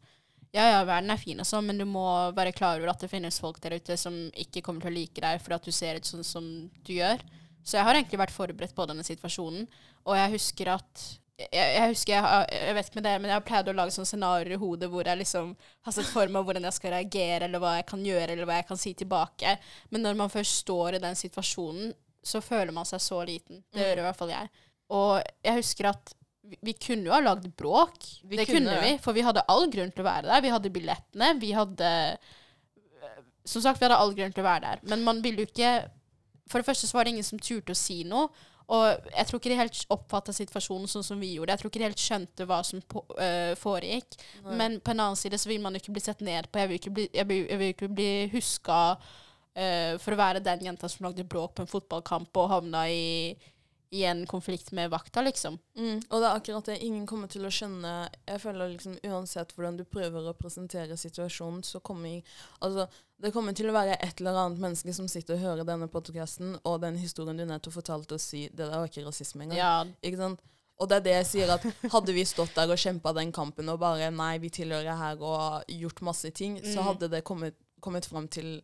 ja, 0.52 0.66
ja, 0.68 0.82
verden 0.84 1.08
er 1.10 1.16
fin 1.16 1.40
og 1.40 1.46
sånn, 1.48 1.64
men 1.70 1.78
du 1.80 1.86
må 1.88 2.04
være 2.36 2.52
klar 2.52 2.76
over 2.76 2.92
at 2.92 3.00
det 3.00 3.08
finnes 3.08 3.40
folk 3.40 3.62
der 3.64 3.78
ute 3.78 3.96
som 3.96 4.12
ikke 4.36 4.60
kommer 4.66 4.84
til 4.84 4.92
å 4.92 4.98
like 4.98 5.22
deg 5.24 5.40
fordi 5.40 5.56
at 5.56 5.64
du 5.70 5.72
ser 5.72 5.96
ut 5.96 6.10
sånn 6.10 6.26
som 6.26 6.50
du 6.84 6.92
gjør. 6.98 7.24
Så 7.64 7.78
jeg 7.78 7.86
har 7.88 7.96
egentlig 7.96 8.20
vært 8.20 8.34
forberedt 8.36 8.76
på 8.76 8.86
denne 8.90 9.06
situasjonen. 9.06 9.64
Og 10.04 10.18
jeg 10.18 10.34
husker 10.36 10.74
at 10.74 11.06
jeg, 11.38 11.50
jeg 11.74 11.88
husker, 11.90 12.12
jeg, 12.14 12.22
har- 12.22 12.46
jeg 12.52 12.74
vet 12.76 12.88
ikke 12.90 12.98
med 13.00 13.06
det, 13.08 13.14
men 13.20 13.30
jeg 13.32 13.36
har 13.40 13.46
pleid 13.48 13.68
å 13.68 13.74
lage 13.74 13.94
sånne 13.96 14.06
scenarioer 14.10 14.52
i 14.54 14.58
hodet 14.62 14.88
hvor 14.92 15.08
jeg 15.10 15.18
liksom 15.18 15.52
har 15.88 15.92
sett 15.96 16.06
for 16.14 16.30
meg 16.30 16.44
hvordan 16.46 16.66
jeg 16.68 16.76
skal 16.76 16.94
reagere, 16.94 17.48
eller 17.48 17.62
hva 17.62 17.72
jeg 17.80 17.86
kan 17.90 18.04
gjøre, 18.06 18.28
eller 18.36 18.46
hva 18.50 18.58
jeg 18.60 18.68
kan 18.68 18.78
si 18.80 18.92
tilbake. 18.94 19.56
Men 19.90 20.04
når 20.06 20.14
man 20.20 20.30
først 20.30 20.60
står 20.62 20.94
i 20.98 21.02
den 21.02 21.18
situasjonen, 21.18 21.90
så 22.24 22.40
føler 22.40 22.72
man 22.72 22.86
seg 22.88 23.02
så 23.04 23.18
liten. 23.28 23.64
Det 23.74 23.82
gjør 23.82 23.98
i 24.00 24.06
hvert 24.06 24.16
fall 24.20 24.30
jeg. 24.32 24.48
Og 24.94 25.18
jeg 25.44 25.58
husker 25.58 25.90
at 25.90 26.14
vi, 26.44 26.56
vi 26.70 26.72
kunne 26.76 27.08
jo 27.10 27.12
ha 27.16 27.20
lagd 27.24 27.50
bråk. 27.56 27.98
Vi 28.24 28.36
det 28.38 28.46
kunne 28.48 28.70
kunne 28.70 28.80
vi, 28.84 28.94
for 29.02 29.16
vi 29.16 29.24
hadde 29.26 29.42
all 29.48 29.66
grunn 29.72 29.90
til 29.92 30.04
å 30.04 30.08
være 30.08 30.28
der. 30.30 30.42
Vi 30.44 30.52
hadde 30.54 30.72
billettene, 30.72 31.32
vi 31.40 31.50
hadde 31.56 31.90
Som 33.44 33.60
sagt, 33.64 33.80
vi 33.80 33.84
hadde 33.88 33.98
all 34.00 34.14
grunn 34.16 34.32
til 34.32 34.44
å 34.44 34.46
være 34.48 34.64
der. 34.70 34.80
Men 34.88 35.02
man 35.04 35.20
ville 35.24 35.42
jo 35.44 35.48
ikke 35.50 35.72
For 36.48 36.60
det 36.60 36.68
første 36.68 36.86
så 36.88 36.96
var 36.98 37.04
det 37.08 37.14
ingen 37.16 37.26
som 37.26 37.38
turte 37.40 37.72
å 37.72 37.78
si 37.78 38.02
noe. 38.08 38.28
Og 38.72 39.08
jeg 39.10 39.26
tror 39.28 39.40
ikke 39.40 39.50
de 39.52 39.58
helt 39.58 39.80
oppfatta 39.92 40.32
situasjonen 40.32 40.88
sånn 40.88 41.04
som 41.04 41.20
vi 41.20 41.34
gjorde. 41.34 41.52
Jeg 41.52 41.60
tror 41.60 41.70
ikke 41.72 41.82
de 41.82 41.88
helt 41.88 42.04
skjønte 42.04 42.46
hva 42.48 42.62
som 42.64 42.80
på, 42.80 43.02
øh, 43.20 43.52
foregikk. 43.60 44.16
Nei. 44.46 44.56
Men 44.60 44.78
på 44.80 44.94
en 44.94 45.02
annen 45.04 45.20
side 45.20 45.40
så 45.40 45.50
vil 45.50 45.60
man 45.60 45.76
jo 45.76 45.82
ikke 45.82 45.96
bli 45.98 46.04
sett 46.04 46.24
ned 46.24 46.48
på. 46.48 46.62
Jeg 46.62 46.70
vil 46.70 46.80
ikke 46.80 46.94
bli, 46.96 47.08
jeg 47.12 47.28
vil, 47.28 47.44
jeg 47.50 47.60
vil 47.60 47.74
ikke 47.74 47.90
bli 47.92 48.10
huska 48.32 48.78
øh, 48.94 49.98
for 50.00 50.16
å 50.16 50.20
være 50.22 50.44
den 50.44 50.64
jenta 50.70 50.88
som 50.88 51.04
lagde 51.04 51.26
bråk 51.28 51.58
på 51.58 51.66
en 51.66 51.70
fotballkamp 51.74 52.40
og 52.40 52.48
havna 52.54 52.86
i, 52.88 53.34
i 53.94 54.02
en 54.10 54.24
konflikt 54.26 54.72
med 54.74 54.90
vakta, 54.90 55.22
liksom. 55.22 55.56
Mm, 55.78 56.00
og 56.10 56.20
det 56.20 56.26
er 56.28 56.38
akkurat 56.40 56.68
det. 56.70 56.76
Ingen 56.82 57.06
kommer 57.06 57.30
til 57.30 57.44
å 57.46 57.50
skjønne 57.54 57.92
Jeg 58.26 58.40
føler 58.42 58.72
liksom 58.74 58.96
Uansett 59.06 59.52
hvordan 59.54 59.76
du 59.78 59.84
prøver 59.86 60.26
å 60.30 60.34
presentere 60.38 60.96
situasjonen, 60.98 61.62
så 61.66 61.78
kommer 61.84 62.22
Altså, 62.60 62.88
det 63.22 63.30
kommer 63.32 63.54
til 63.54 63.70
å 63.70 63.76
være 63.76 63.94
et 64.02 64.18
eller 64.20 64.38
annet 64.44 64.58
menneske 64.64 64.92
som 64.96 65.06
sitter 65.08 65.36
og 65.38 65.44
hører 65.44 65.68
denne 65.68 65.86
podkasten, 65.88 66.56
og 66.66 66.80
den 66.82 66.98
historien 66.98 67.38
du 67.38 67.44
nettopp 67.46 67.76
fortalte, 67.78 68.18
og 68.18 68.20
si 68.20 68.48
det 68.50 68.64
der 68.66 68.74
var 68.80 68.90
ikke 68.90 69.06
rasisme 69.06 69.46
engang. 69.46 69.58
Ja, 69.58 69.84
Ikke 70.02 70.18
sant? 70.20 70.42
Og 70.82 70.88
det 70.90 70.96
er 70.96 71.04
det 71.06 71.12
jeg 71.20 71.26
sier, 71.30 71.50
at 71.54 71.62
hadde 71.94 72.12
vi 72.16 72.24
stått 72.26 72.56
der 72.56 72.72
og 72.74 72.80
kjempa 72.82 73.12
den 73.14 73.30
kampen 73.32 73.68
og 73.70 73.78
bare 73.78 74.10
Nei, 74.10 74.32
vi 74.42 74.50
tilhører 74.50 74.96
her 74.98 75.22
og 75.22 75.68
gjort 75.70 76.02
masse 76.02 76.32
ting, 76.34 76.58
så 76.66 76.80
Mm. 76.82 76.86
hadde 76.88 77.08
det 77.12 77.22
kommet, 77.24 77.54
kommet 77.80 78.04
fram 78.10 78.26
til 78.28 78.56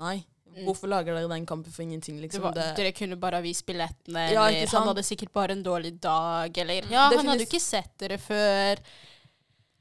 Nei, 0.00 0.22
Mm. 0.50 0.64
hvorfor 0.66 0.88
lager 0.90 1.14
dere 1.14 1.28
den 1.30 1.46
kampen 1.46 1.72
for 1.72 1.82
ingenting, 1.82 2.16
det 2.16 2.22
liksom? 2.28 2.42
var, 2.42 2.52
det, 2.56 2.64
dere 2.76 2.92
kunne 2.92 3.16
bare 3.16 3.38
ha 3.38 3.42
vist 3.44 3.64
billettene, 3.66 4.24
Ja, 4.32 4.48
eller 4.48 4.66
han 4.74 4.88
hadde 4.88 5.02
sikkert 5.06 5.32
bare 5.32 5.52
en 5.52 5.62
dårlig 5.62 5.92
dag, 6.00 6.58
eller 6.58 6.82
Ja, 6.90 7.08
Det 7.10 7.18
han 7.20 7.28
hadde 7.30 7.44
jo 7.44 7.48
ikke 7.50 7.60
sett 7.62 7.92
dere 7.98 8.18
før. 8.18 8.80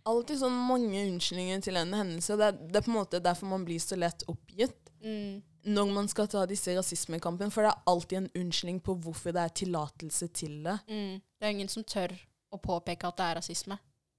alltid 0.10 0.40
sånn 0.42 0.56
mange 0.68 1.02
unnskyldninger 1.06 1.62
til 1.66 1.78
en 1.78 1.94
hendelse. 1.94 2.38
Det 2.40 2.46
er, 2.48 2.52
det 2.70 2.80
er 2.80 2.86
på 2.86 2.92
en 2.94 2.98
måte 3.00 3.20
derfor 3.22 3.50
man 3.52 3.66
blir 3.68 3.80
så 3.84 3.98
lett 4.00 4.24
oppgitt 4.32 4.76
Mm. 5.02 5.42
når 5.64 5.92
man 5.94 6.08
skal 6.12 6.28
ta 6.28 6.42
disse 6.46 6.74
rasismekampene. 6.76 7.52
For 7.52 7.64
det 7.64 7.70
er 7.72 7.84
alltid 7.88 8.18
en 8.18 8.30
unnskyldning 8.36 8.82
på 8.84 8.98
hvorfor 9.00 9.32
det 9.32 9.42
er 9.46 9.54
tillatelse 9.62 10.28
til 10.36 10.58
det. 10.66 10.78
Mm. 10.90 11.22
Det 11.40 11.46
er 11.48 11.54
ingen 11.56 11.70
som 11.72 11.84
tør 11.88 12.12
å 12.52 12.60
påpeke 12.60 13.08
at 13.08 13.16
det 13.16 13.26
er 13.30 13.36
rasisme, 13.40 13.78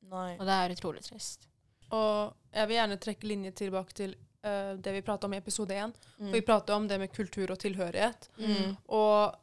Nei. 0.09 0.37
og 0.39 0.47
det 0.47 0.55
er 0.57 0.71
utrolig 0.75 1.03
trist. 1.05 1.45
Og 1.93 2.33
jeg 2.55 2.67
vil 2.71 2.77
gjerne 2.79 2.97
trekke 3.03 3.29
linje 3.29 3.53
tilbake 3.61 3.93
til 3.93 4.15
eh, 4.43 4.73
det 4.77 4.93
vi 4.93 5.03
prata 5.03 5.27
om 5.27 5.35
i 5.35 5.41
episode 5.41 5.75
én. 5.75 5.93
Mm. 6.19 6.33
Vi 6.33 6.41
prata 6.43 6.77
om 6.77 6.89
det 6.89 6.99
med 6.99 7.13
kultur 7.13 7.51
og 7.51 7.59
tilhørighet. 7.59 8.29
Mm. 8.39 8.77
Og 8.89 9.37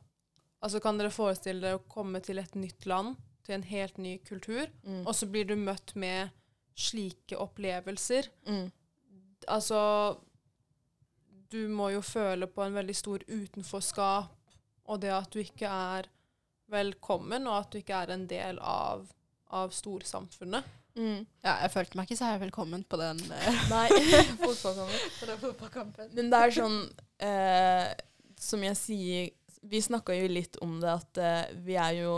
altså, 0.61 0.79
kan 0.81 0.97
dere 0.97 1.11
forestille 1.13 1.61
dere 1.61 1.79
å 1.79 1.85
komme 1.89 2.21
til 2.21 2.39
et 2.39 2.55
nytt 2.55 2.85
land, 2.89 3.15
til 3.47 3.55
en 3.55 3.63
helt 3.63 3.97
ny 3.97 4.17
kultur, 4.27 4.67
Mm. 4.83 5.05
og 5.07 5.13
så 5.15 5.25
blir 5.31 5.45
du 5.47 5.55
møtt 5.55 5.95
med 5.95 6.29
slike 6.75 7.37
opplevelser? 7.37 8.27
Mm. 8.47 8.71
Altså 9.47 10.17
Du 11.49 11.67
må 11.71 11.89
jo 11.93 12.01
føle 12.01 12.47
på 12.51 12.61
en 12.65 12.73
veldig 12.75 12.95
stor 12.95 13.19
utenforskap, 13.27 14.33
og 14.85 14.99
det 14.99 15.11
at 15.15 15.29
du 15.31 15.39
ikke 15.39 15.67
er 15.69 16.09
velkommen, 16.69 17.47
og 17.47 17.61
at 17.61 17.71
du 17.71 17.77
ikke 17.79 18.01
er 18.03 18.11
en 18.11 18.25
del 18.27 18.59
av, 18.59 19.05
av 19.55 19.71
storsamfunnet. 19.71 20.65
Mm. 20.97 21.25
Ja, 21.45 21.51
jeg 21.61 21.71
følte 21.75 21.97
meg 21.99 22.07
ikke 22.09 22.17
så 22.17 22.31
her 22.31 22.39
velkommen 22.41 22.81
på 22.89 22.97
den, 22.97 23.19
eh, 23.31 23.59
Nei, 23.73 23.87
fotballkampen. 24.41 25.11
på 25.19 25.27
den 25.29 25.37
fotballkampen. 25.43 26.07
Men 26.17 26.31
det 26.33 26.39
er 26.47 26.55
sånn 26.55 26.77
eh, 27.21 27.91
Som 28.41 28.63
jeg 28.65 28.77
sier 28.79 29.29
Vi 29.69 29.81
snakka 29.85 30.15
jo 30.17 30.27
litt 30.31 30.57
om 30.65 30.79
det 30.81 30.89
at 30.95 31.21
eh, 31.21 31.53
vi 31.67 31.77
er 31.77 31.99
jo 31.99 32.15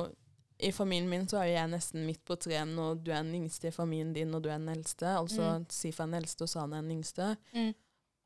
I 0.63 0.71
familien 0.75 1.09
min 1.11 1.27
så 1.27 1.41
er 1.41 1.49
jo 1.51 1.57
jeg 1.57 1.71
nesten 1.73 2.05
midt 2.07 2.23
på 2.27 2.35
treet, 2.39 2.71
og 2.79 3.03
du 3.03 3.11
er 3.11 3.19
den 3.23 3.35
yngste 3.41 3.67
i 3.69 3.75
familien 3.75 4.13
din, 4.15 4.33
og 4.35 4.41
du 4.43 4.49
er 4.51 4.57
den 4.59 4.71
eldste. 4.73 5.07
Altså 5.15 5.53
Mm. 5.59 5.67
Sifa 5.71 6.03
er 6.03 6.07
den 6.11 6.17
eldste, 6.23 6.43
og 6.43 6.49
Sana 6.51 6.77
er 6.79 6.81
den 6.87 6.97
yngste. 6.97 7.29
Mm. 7.55 7.69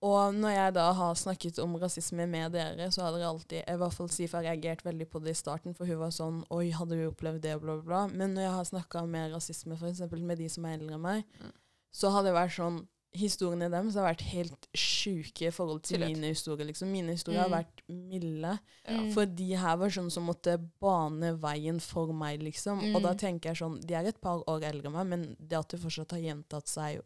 Og 0.04 0.34
når 0.36 0.52
jeg 0.52 0.74
da 0.76 0.86
har 0.98 1.14
snakket 1.16 1.60
om 1.64 1.78
rasisme 1.80 2.26
med 2.28 2.52
dere, 2.52 2.90
så 2.92 3.06
har 3.06 3.14
dere 3.16 3.30
alltid, 3.30 3.62
i 3.72 3.76
hvert 3.80 3.94
fall 3.96 4.10
Sifa, 4.12 4.42
reagert 4.44 4.84
veldig 4.84 5.08
på 5.10 5.22
det 5.24 5.32
i 5.32 5.40
starten, 5.40 5.74
for 5.78 5.88
hun 5.88 6.02
var 6.02 6.12
sånn 6.12 6.42
Oi, 6.52 6.72
hadde 6.76 6.98
du 7.00 7.06
opplevd 7.08 7.42
det, 7.46 7.54
bla, 7.62 7.78
bla, 7.80 7.84
bla. 7.88 8.02
Men 8.12 8.34
når 8.36 8.42
jeg 8.50 8.56
har 8.58 8.66
snakka 8.74 9.06
med 9.08 9.32
rasisme 9.32 9.78
f.eks. 9.80 10.02
med 10.20 10.38
de 10.44 10.50
som 10.52 10.66
er 10.68 10.78
eldre 10.78 10.98
enn 10.98 11.02
meg, 11.06 11.24
Mm. 11.40 11.54
så 11.94 12.12
har 12.12 12.24
det 12.24 12.34
vært 12.36 12.52
sånn 12.58 12.82
historiene 13.16 13.70
deres 13.70 13.94
har 13.94 14.08
vært 14.10 14.22
helt 14.34 14.68
sjuke 14.76 15.46
i 15.48 15.52
forhold 15.54 15.84
til 15.84 16.00
mine 16.02 16.32
historier. 16.34 16.66
Liksom. 16.66 16.88
Mine 16.92 17.12
historier 17.14 17.42
har 17.42 17.50
Mm. 17.50 17.60
vært 17.64 17.84
milde. 17.88 18.60
Ja. 18.90 19.12
For 19.14 19.26
de 19.28 19.52
her 19.54 19.78
var 19.78 19.88
sånn 19.90 20.12
som 20.12 20.26
måtte 20.26 20.58
bane 20.82 21.38
veien 21.40 21.80
for 21.80 22.12
meg, 22.12 22.42
liksom. 22.42 22.96
Og 22.96 23.04
da 23.04 23.14
Mm. 23.14 23.18
tenker 23.20 23.44
jeg 23.54 23.58
sånn 23.58 23.80
De 23.86 23.94
er 23.94 24.06
et 24.08 24.20
par 24.20 24.42
år 24.48 24.64
eldre 24.64 24.88
enn 24.88 24.94
meg, 24.94 25.08
men 25.08 25.38
det 25.40 25.54
at 25.60 25.70
det 25.70 25.80
fortsatt 25.80 26.10
har 26.12 26.20
gjentatt 26.20 26.66
seg 26.68 27.02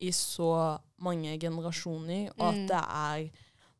i 0.00 0.10
så 0.12 0.78
mange 0.98 1.38
generasjoner, 1.38 2.30
og 2.38 2.54
Mm. 2.54 2.62
at 2.64 2.68
det 2.68 2.82
er 3.30 3.30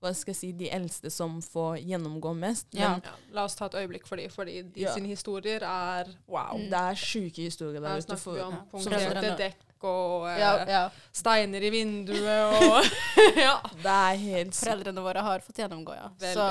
hva 0.02 0.12
skal 0.14 0.32
jeg 0.32 0.36
si, 0.36 0.52
de 0.52 0.68
eldste 0.70 1.10
som 1.10 1.40
får 1.42 1.78
gjennomgå 1.82 2.34
mest. 2.36 2.66
Ja. 2.74 2.90
Men 2.92 3.02
Ja, 3.04 3.10
la 3.32 3.44
oss 3.44 3.54
ta 3.56 3.64
et 3.66 3.74
øyeblikk 3.74 4.06
for 4.06 4.16
dem, 4.16 4.30
fordi 4.30 4.62
de 4.62 4.80
Ja. 4.80 4.94
sine 4.94 5.08
historier 5.08 5.62
er 5.64 6.04
wow. 6.28 6.56
Mm. 6.58 6.64
det 6.70 6.72
er 6.78 6.94
sjuke 6.94 7.36
historier 7.42 7.80
der 7.80 7.88
Her 7.88 7.96
ute. 7.96 8.02
snakker 8.06 8.22
For, 8.22 8.32
vi 8.34 8.40
om 8.40 8.54
Dekk 9.76 9.84
og 9.84 10.28
eh, 10.30 10.38
Ja, 10.40 10.64
ja. 10.68 10.90
steiner 11.12 11.62
i 11.62 11.70
vinduet 11.70 12.54
og 12.54 12.84
Ja. 13.36 13.60
det 13.82 13.92
er 13.92 14.16
helt 14.16 14.54
sykt. 14.54 14.66
Foreldrene 14.66 15.02
våre 15.02 15.20
har 15.20 15.40
fått 15.40 15.58
gjennomgå, 15.58 15.94
ja. 15.94 16.10
Så. 16.32 16.46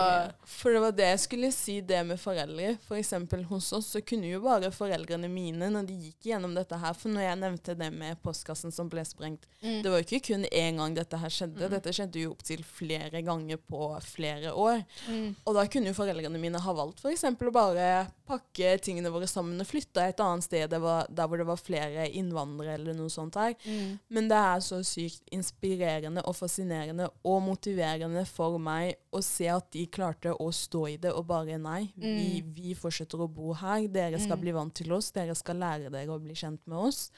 For 0.46 0.74
det 0.74 0.82
var 0.82 0.92
det 0.96 1.08
jeg 1.10 1.20
skulle 1.20 1.52
si, 1.54 1.80
det 1.82 2.04
med 2.06 2.20
foreldre. 2.20 2.76
For 2.86 2.98
eksempel 2.98 3.44
hos 3.50 3.72
oss 3.74 3.92
så 3.96 4.02
kunne 4.02 4.30
jo 4.30 4.42
bare 4.44 4.72
foreldrene 4.74 5.30
mine, 5.30 5.70
når 5.70 5.88
de 5.90 5.98
gikk 6.08 6.30
gjennom 6.32 6.56
dette 6.56 6.78
her 6.78 6.94
For 6.94 7.14
når 7.14 7.26
jeg 7.26 7.40
nevnte 7.42 7.76
det 7.78 7.92
med 7.94 8.22
postkassen 8.24 8.74
som 8.74 8.90
ble 8.92 9.06
sprengt, 9.06 9.46
mm. 9.62 9.82
det 9.84 9.92
var 9.92 10.02
jo 10.02 10.08
ikke 10.08 10.24
kun 10.32 10.46
én 10.52 10.82
gang 10.82 10.98
dette 10.98 11.20
her 11.22 11.34
skjedde. 11.34 11.66
Mm. 11.66 11.74
Dette 11.78 11.96
skjedde 11.96 12.26
jo 12.26 12.34
opptil 12.36 12.66
flere 12.66 13.24
ganger 13.26 13.62
på 13.62 13.90
flere 14.06 14.54
år. 14.54 14.84
Mm. 15.10 15.34
Og 15.46 15.58
da 15.58 15.66
kunne 15.72 15.92
jo 15.92 15.98
foreldrene 15.98 16.42
mine 16.42 16.62
ha 16.62 16.78
valgt 16.78 17.04
f.eks. 17.06 17.26
å 17.26 17.56
bare 17.56 17.90
pakke 18.26 18.72
tingene 18.82 19.12
våre 19.14 19.28
sammen 19.30 19.60
og 19.62 19.68
flytte 19.70 20.02
et 20.10 20.20
annet 20.24 20.44
sted 20.44 20.70
der, 20.72 20.80
var, 20.84 21.06
der 21.10 21.28
hvor 21.30 21.38
det 21.38 21.46
var 21.48 21.60
flere 21.62 22.08
innvandrere 22.10 22.74
eller 22.80 22.94
noe 22.98 23.10
sånt 23.14 23.36
her. 23.40 23.54
Mm. 23.66 24.00
Men 24.10 24.28
det 24.32 24.40
er 24.40 24.64
så 24.66 24.80
sykt 24.84 25.22
inspirerende 25.36 26.24
og 26.26 26.36
fascinerende 26.36 27.10
og 27.24 27.42
motiverende 27.46 28.26
for 28.26 28.58
meg 28.60 28.96
å 29.16 29.22
se 29.24 29.48
at 29.54 29.70
de 29.76 29.86
klarte 29.88 30.34
å 30.34 30.50
stå 30.54 30.84
i 30.94 30.98
det 30.98 31.14
og 31.14 31.28
bare 31.30 31.58
nei, 31.62 31.92
vi, 31.96 32.42
Mm. 32.42 32.54
vi 32.56 32.74
fortsetter 32.76 33.22
å 33.22 33.30
bo 33.32 33.54
her. 33.54 33.88
Dere 33.88 34.20
skal 34.20 34.38
Mm. 34.38 34.42
bli 34.42 34.52
vant 34.52 34.74
til 34.76 34.92
oss. 34.94 35.12
Dere 35.12 35.36
skal 35.36 35.56
lære 35.58 35.92
dere 35.92 36.08
å 36.12 36.20
bli 36.22 36.34
kjent 36.34 36.60
med 36.66 36.78
oss. 36.78 37.10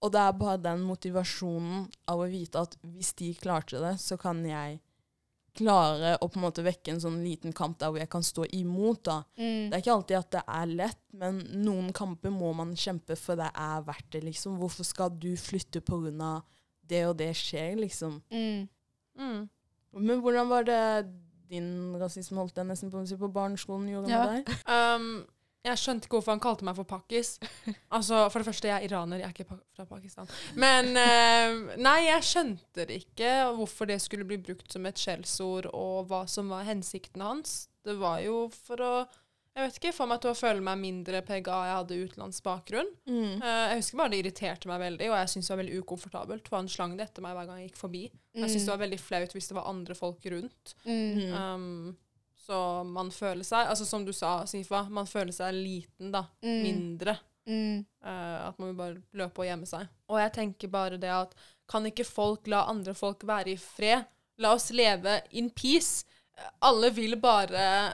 Og 0.00 0.12
det 0.12 0.20
er 0.20 0.32
bare 0.32 0.58
den 0.62 0.80
motivasjonen 0.86 1.88
av 2.06 2.20
å 2.20 2.30
vite 2.30 2.60
at 2.60 2.76
hvis 2.86 3.12
de 3.16 3.34
klarte 3.34 3.80
det, 3.82 3.96
så 3.98 4.16
kan 4.18 4.44
jeg 4.46 4.80
klare 5.58 6.14
å 6.22 6.28
på 6.30 6.38
en 6.38 6.44
måte 6.46 6.64
vekke 6.66 6.94
en 6.94 7.02
sånn 7.02 7.18
liten 7.24 7.52
kamp 7.56 7.78
der 7.80 7.90
hvor 7.92 8.00
jeg 8.02 8.10
kan 8.12 8.24
stå 8.26 8.46
imot. 8.56 9.02
da. 9.10 9.18
Mm. 9.36 9.68
Det 9.68 9.76
er 9.76 9.82
ikke 9.84 9.96
alltid 9.96 10.18
at 10.20 10.30
det 10.36 10.42
er 10.60 10.72
lett, 10.84 11.02
men 11.18 11.42
noen 11.64 11.92
kamper 11.96 12.32
må 12.34 12.52
man 12.56 12.74
kjempe 12.78 13.16
for 13.18 13.38
det 13.40 13.50
er 13.54 13.84
verdt 13.86 14.10
det, 14.14 14.24
liksom. 14.28 14.58
Hvorfor 14.62 14.86
skal 14.86 15.10
du 15.18 15.32
flytte 15.36 15.82
av 16.22 16.42
det 16.88 17.04
og 17.06 17.16
det 17.20 17.32
skjer, 17.36 17.74
liksom? 17.82 18.20
Mm. 18.32 18.68
Mm. 19.18 19.48
Men 19.98 20.20
hvordan 20.22 20.48
var 20.48 20.64
det 20.68 20.82
din 21.48 21.96
rasisme, 21.98 22.36
holdt 22.38 22.56
jeg 22.60 22.68
nesten 22.68 22.90
på 22.92 23.00
å 23.00 23.06
si, 23.08 23.16
på 23.16 23.30
barneskolen 23.32 23.88
gjorde 23.88 24.10
Ja. 24.12 24.24
med 24.26 24.44
deg? 24.44 24.54
Um, 24.68 25.24
jeg 25.68 25.80
skjønte 25.82 26.08
ikke 26.08 26.18
hvorfor 26.18 26.34
han 26.34 26.42
kalte 26.42 26.66
meg 26.68 26.78
for 26.78 26.88
pakkis. 26.88 27.36
Altså, 27.96 28.26
For 28.32 28.40
det 28.40 28.48
første, 28.50 28.68
jeg 28.68 28.76
er 28.76 28.88
iraner, 28.88 29.22
jeg 29.22 29.28
er 29.28 29.34
ikke 29.36 29.60
fra 29.76 29.86
Pakistan. 29.88 30.28
Men 30.60 30.90
eh, 30.98 31.76
Nei, 31.80 32.00
jeg 32.08 32.26
skjønte 32.26 32.88
ikke 32.98 33.32
hvorfor 33.56 33.88
det 33.88 34.00
skulle 34.04 34.26
bli 34.28 34.40
brukt 34.42 34.72
som 34.72 34.86
et 34.88 35.00
skjellsord, 35.00 35.70
og 35.72 36.10
hva 36.10 36.24
som 36.30 36.52
var 36.52 36.68
hensikten 36.68 37.24
hans. 37.24 37.64
Det 37.86 37.96
var 38.00 38.20
jo 38.24 38.46
for 38.52 38.84
å 38.84 38.92
jeg 39.58 39.66
vet 39.66 39.78
ikke, 39.80 39.90
få 39.96 40.04
meg 40.06 40.20
til 40.22 40.30
å 40.30 40.38
føle 40.38 40.62
meg 40.62 40.78
mindre 40.78 41.20
PGA. 41.26 41.56
Jeg 41.66 41.76
hadde 41.80 41.96
utenlandsk 42.06 42.44
bakgrunn. 42.46 42.90
Mm. 43.10 43.40
Uh, 43.42 43.64
jeg 43.72 43.80
husker 43.80 43.98
bare 43.98 44.12
det 44.12 44.20
irriterte 44.22 44.70
meg 44.70 44.78
veldig, 44.84 45.08
og 45.10 45.16
jeg 45.18 45.30
syntes 45.32 45.48
det 45.48 45.52
var 45.52 45.60
veldig 45.64 45.78
ukomfortabelt. 45.82 46.50
For 46.50 46.60
han 46.60 46.70
slang 46.70 46.94
det 46.94 47.08
etter 47.08 47.24
meg 47.24 47.34
hver 47.34 47.48
gang 47.48 47.58
jeg 47.58 47.72
gikk 47.72 47.80
forbi. 47.80 48.04
Jeg 48.38 48.52
syntes 48.52 48.68
det 48.68 48.74
var 48.76 48.84
veldig 48.84 49.00
flaut 49.02 49.34
hvis 49.34 49.50
det 49.50 49.56
var 49.58 49.66
andre 49.72 49.96
folk 49.98 50.28
rundt. 50.30 50.74
Mm. 50.86 51.34
Um, 51.34 51.96
så 52.48 52.58
man 52.88 53.10
føler 53.12 53.44
seg, 53.44 53.66
altså 53.68 53.84
som 53.84 54.06
du 54.06 54.12
sa, 54.16 54.40
Sifa, 54.48 54.86
man 54.88 55.08
føler 55.08 55.34
seg 55.36 55.52
liten, 55.52 56.12
da. 56.14 56.24
Mm. 56.40 56.60
Mindre. 56.64 57.18
Mm. 57.48 57.82
Uh, 58.04 58.48
at 58.48 58.56
man 58.56 58.70
vil 58.70 58.78
bare 58.78 59.02
løpe 59.20 59.42
og 59.42 59.48
gjemme 59.50 59.68
seg. 59.68 59.90
Og 60.08 60.20
jeg 60.22 60.32
tenker 60.38 60.72
bare 60.72 61.00
det 61.00 61.10
at 61.12 61.34
kan 61.68 61.84
ikke 61.84 62.06
folk 62.08 62.48
la 62.48 62.62
andre 62.70 62.94
folk 62.96 63.26
være 63.28 63.52
i 63.52 63.58
fred? 63.60 64.08
La 64.40 64.54
oss 64.56 64.70
leve 64.72 65.18
in 65.36 65.50
peace. 65.52 66.06
Alle 66.64 66.88
vil 66.96 67.18
bare 67.20 67.92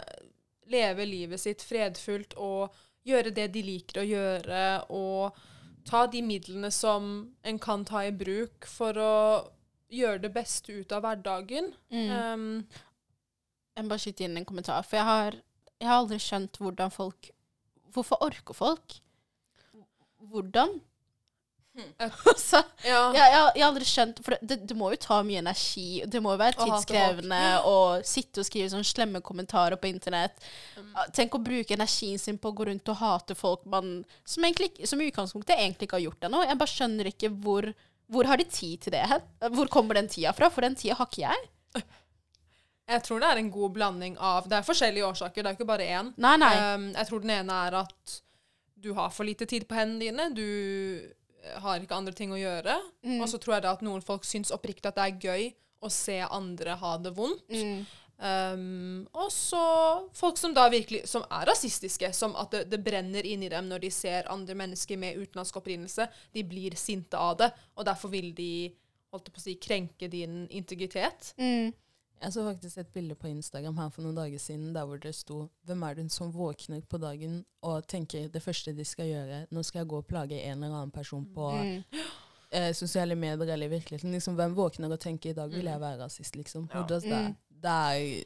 leve 0.71 1.07
livet 1.09 1.43
sitt 1.43 1.65
fredfullt 1.67 2.37
og 2.39 2.77
gjøre 3.05 3.35
det 3.35 3.51
de 3.57 3.65
liker 3.65 4.01
å 4.01 4.07
gjøre, 4.07 4.63
og 4.95 5.35
ta 5.89 6.07
de 6.09 6.23
midlene 6.25 6.71
som 6.73 7.11
en 7.43 7.59
kan 7.61 7.83
ta 7.85 8.05
i 8.07 8.15
bruk 8.15 8.71
for 8.71 8.97
å 8.97 9.17
gjøre 9.93 10.23
det 10.25 10.33
beste 10.35 10.79
ut 10.79 10.95
av 10.95 11.05
hverdagen. 11.05 11.73
Mm. 11.93 12.11
Um, 12.15 12.85
Jeg 13.75 13.85
må 13.85 13.91
bare 13.91 14.05
skyte 14.05 14.27
inn 14.27 14.39
en 14.39 14.47
kommentar, 14.47 14.83
for 14.87 15.01
jeg 15.01 15.07
har, 15.09 15.39
jeg 15.81 15.91
har 15.91 16.01
aldri 16.03 16.21
skjønt 16.23 16.61
hvordan 16.63 16.93
folk 16.95 17.31
Hvorfor 17.95 18.19
orker 18.27 18.57
folk? 18.59 18.97
Hvordan? 20.33 20.81
så, 22.39 22.61
ja. 22.87 22.99
jeg, 23.11 23.19
jeg, 23.19 23.47
jeg 23.57 23.63
har 23.65 23.67
aldri 23.67 23.87
skjønt 23.89 24.21
For 24.23 24.37
det, 24.39 24.61
det 24.69 24.77
må 24.79 24.93
jo 24.93 24.99
ta 25.03 25.17
mye 25.27 25.41
energi. 25.43 26.05
Det 26.07 26.21
må 26.23 26.35
jo 26.35 26.41
være 26.41 26.59
tidskrevende 26.61 27.41
å 27.67 27.77
sitte 28.07 28.43
og 28.43 28.47
skrive 28.47 28.71
sånne 28.71 28.87
slemme 28.87 29.23
kommentarer 29.27 29.79
på 29.81 29.91
internett. 29.91 30.39
Mm. 30.79 30.93
Tenk 31.17 31.35
å 31.35 31.43
bruke 31.43 31.75
energien 31.75 32.21
sin 32.23 32.39
på 32.39 32.53
å 32.53 32.57
gå 32.59 32.69
rundt 32.71 32.93
og 32.95 33.01
hate 33.01 33.35
folk 33.39 33.67
man, 33.71 33.97
som, 34.23 34.47
egentlig, 34.47 34.71
som 34.87 35.03
i 35.03 35.11
utgangspunktet 35.11 35.59
egentlig 35.59 35.89
ikke 35.89 35.99
har 35.99 36.07
gjort 36.07 36.29
ennå. 36.29 36.45
Jeg 36.47 36.61
bare 36.63 36.75
skjønner 36.77 37.11
ikke 37.11 37.35
hvor 37.43 37.73
Hvor 38.15 38.29
har 38.29 38.37
de 38.37 38.45
tid 38.45 38.83
til 38.85 38.93
det 38.93 39.01
hen? 39.09 39.23
Hvor 39.57 39.67
kommer 39.73 39.97
den 39.97 40.11
tida 40.13 40.35
fra? 40.37 40.51
For 40.53 40.63
den 40.63 40.75
tida 40.79 40.99
har 40.99 41.09
ikke 41.11 41.25
jeg. 41.25 41.47
Jeg 42.85 43.05
tror 43.07 43.23
det 43.23 43.31
er 43.33 43.41
en 43.41 43.51
god 43.53 43.73
blanding 43.73 44.17
av 44.21 44.49
Det 44.49 44.59
er 44.59 44.67
forskjellige 44.67 45.09
årsaker, 45.09 45.43
det 45.43 45.51
er 45.51 45.57
ikke 45.57 45.69
bare 45.69 45.89
én. 45.89 46.13
Nei, 46.21 46.37
nei. 46.41 46.53
Um, 46.75 46.91
jeg 46.93 47.09
tror 47.09 47.25
den 47.25 47.33
ene 47.39 47.59
er 47.67 47.79
at 47.81 48.17
du 48.85 48.93
har 48.93 49.13
for 49.15 49.25
lite 49.25 49.49
tid 49.49 49.65
på 49.69 49.79
hendene 49.79 50.05
dine. 50.05 50.29
Du 50.37 50.45
eh, 51.01 51.59
har 51.65 51.81
ikke 51.81 51.97
andre 51.97 52.13
ting 52.17 52.35
å 52.35 52.41
gjøre. 52.41 52.77
Mm. 53.07 53.19
Og 53.23 53.29
så 53.33 53.41
tror 53.41 53.57
jeg 53.57 53.65
da 53.65 53.73
at 53.79 53.85
noen 53.87 54.05
folk 54.05 54.27
syns 54.29 54.53
oppriktig 54.53 54.91
at 54.91 54.99
det 54.99 55.07
er 55.07 55.29
gøy 55.31 55.47
å 55.85 55.91
se 55.93 56.19
andre 56.25 56.77
ha 56.81 56.97
det 57.01 57.15
vondt. 57.17 57.49
Mm. 57.49 57.85
Um, 58.15 59.01
og 59.17 59.33
så 59.35 59.61
folk 60.15 60.39
som 60.39 60.53
da 60.55 60.69
virkelig 60.71 61.01
Som 61.11 61.25
er 61.35 61.49
rasistiske. 61.49 62.13
Som 62.15 62.37
at 62.41 62.53
det, 62.53 62.63
det 62.73 62.83
brenner 62.85 63.27
inni 63.27 63.49
dem 63.53 63.69
når 63.71 63.87
de 63.87 63.91
ser 63.93 64.29
andre 64.33 64.57
mennesker 64.61 65.01
med 65.01 65.19
utenlandsk 65.23 65.61
opprinnelse. 65.61 66.09
De 66.37 66.45
blir 66.45 66.77
sinte 66.77 67.17
av 67.17 67.39
det, 67.41 67.51
og 67.75 67.89
derfor 67.89 68.13
vil 68.13 68.35
de 68.37 68.69
holdt 69.15 69.31
på 69.31 69.41
å 69.41 69.45
si, 69.45 69.57
krenke 69.63 70.09
din 70.11 70.45
integritet. 70.51 71.33
Mm. 71.39 71.73
Jeg 72.23 72.33
så 72.33 72.45
faktisk 72.47 72.79
et 72.79 72.93
bilde 72.95 73.15
på 73.15 73.27
Instagram 73.29 73.77
her 73.77 73.89
for 73.93 74.03
noen 74.03 74.17
dager 74.17 74.39
siden 74.39 74.73
der 74.75 74.85
hvor 74.89 74.97
det 75.03 75.15
sto 75.15 75.49
Hvem 75.67 75.83
er 75.83 75.95
det 75.95 76.07
som 76.13 76.31
våkner 76.33 76.81
på 76.89 76.99
dagen 76.99 77.45
og 77.63 77.87
tenker 77.89 78.29
det 78.33 78.43
første 78.43 78.73
de 78.73 78.85
skal 78.85 79.07
gjøre 79.11 79.47
Nå 79.51 79.63
skal 79.63 79.81
jeg 79.83 79.89
gå 79.89 79.97
og 79.99 80.07
plage 80.07 80.39
en 80.41 80.63
eller 80.63 80.77
annen 80.79 80.91
person 80.95 81.27
på 81.35 81.51
Mm. 81.53 81.83
eh, 82.55 82.73
sosiale 82.73 83.15
medier 83.19 83.53
eller 83.53 83.67
i 83.67 83.71
virkeligheten. 83.75 84.13
Liksom, 84.13 84.35
hvem 84.39 84.55
våkner 84.57 84.93
og 84.93 85.01
tenker 85.01 85.31
i 85.31 85.35
dag 85.37 85.51
vil 85.51 85.65
jeg 85.67 85.81
være 85.81 85.99
rasist, 86.05 86.37
liksom? 86.37 86.69
Ja. 86.73 86.83
Mm. 86.83 87.35
Det, 87.63 87.71
er, 87.71 88.25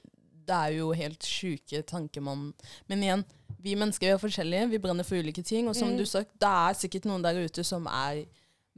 det 0.48 0.54
er 0.56 0.68
jo 0.76 0.92
helt 0.92 1.24
sjuke 1.24 1.82
tanker 1.82 2.20
man 2.20 2.52
Men 2.88 3.02
igjen, 3.02 3.24
vi 3.58 3.74
mennesker 3.74 4.12
er 4.12 4.18
forskjellige. 4.20 4.68
Vi 4.70 4.78
brenner 4.78 5.04
for 5.04 5.16
ulike 5.16 5.42
ting. 5.42 5.68
Og 5.68 5.74
som 5.76 5.88
Mm. 5.88 5.96
du 5.98 6.04
sa, 6.04 6.20
det 6.20 6.48
er 6.52 6.72
sikkert 6.74 7.04
noen 7.08 7.22
der 7.24 7.40
ute 7.44 7.64
som 7.64 7.86
er 7.86 8.26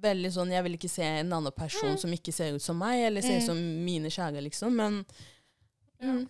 veldig 0.01 0.33
sånn 0.33 0.53
Jeg 0.53 0.65
vil 0.67 0.77
ikke 0.79 0.91
se 0.91 1.05
en 1.05 1.33
annen 1.33 1.53
person 1.53 1.99
som 2.01 2.13
ikke 2.13 2.33
ser 2.33 2.57
ut 2.57 2.65
som 2.65 2.79
meg, 2.79 3.07
eller 3.07 3.23
ser 3.23 3.39
ut 3.39 3.43
Mm. 3.43 3.47
som 3.47 3.85
mine 3.85 4.11
kjære, 4.11 4.41
liksom. 4.49 4.77
Men 4.77 5.05
mm. 6.03 6.29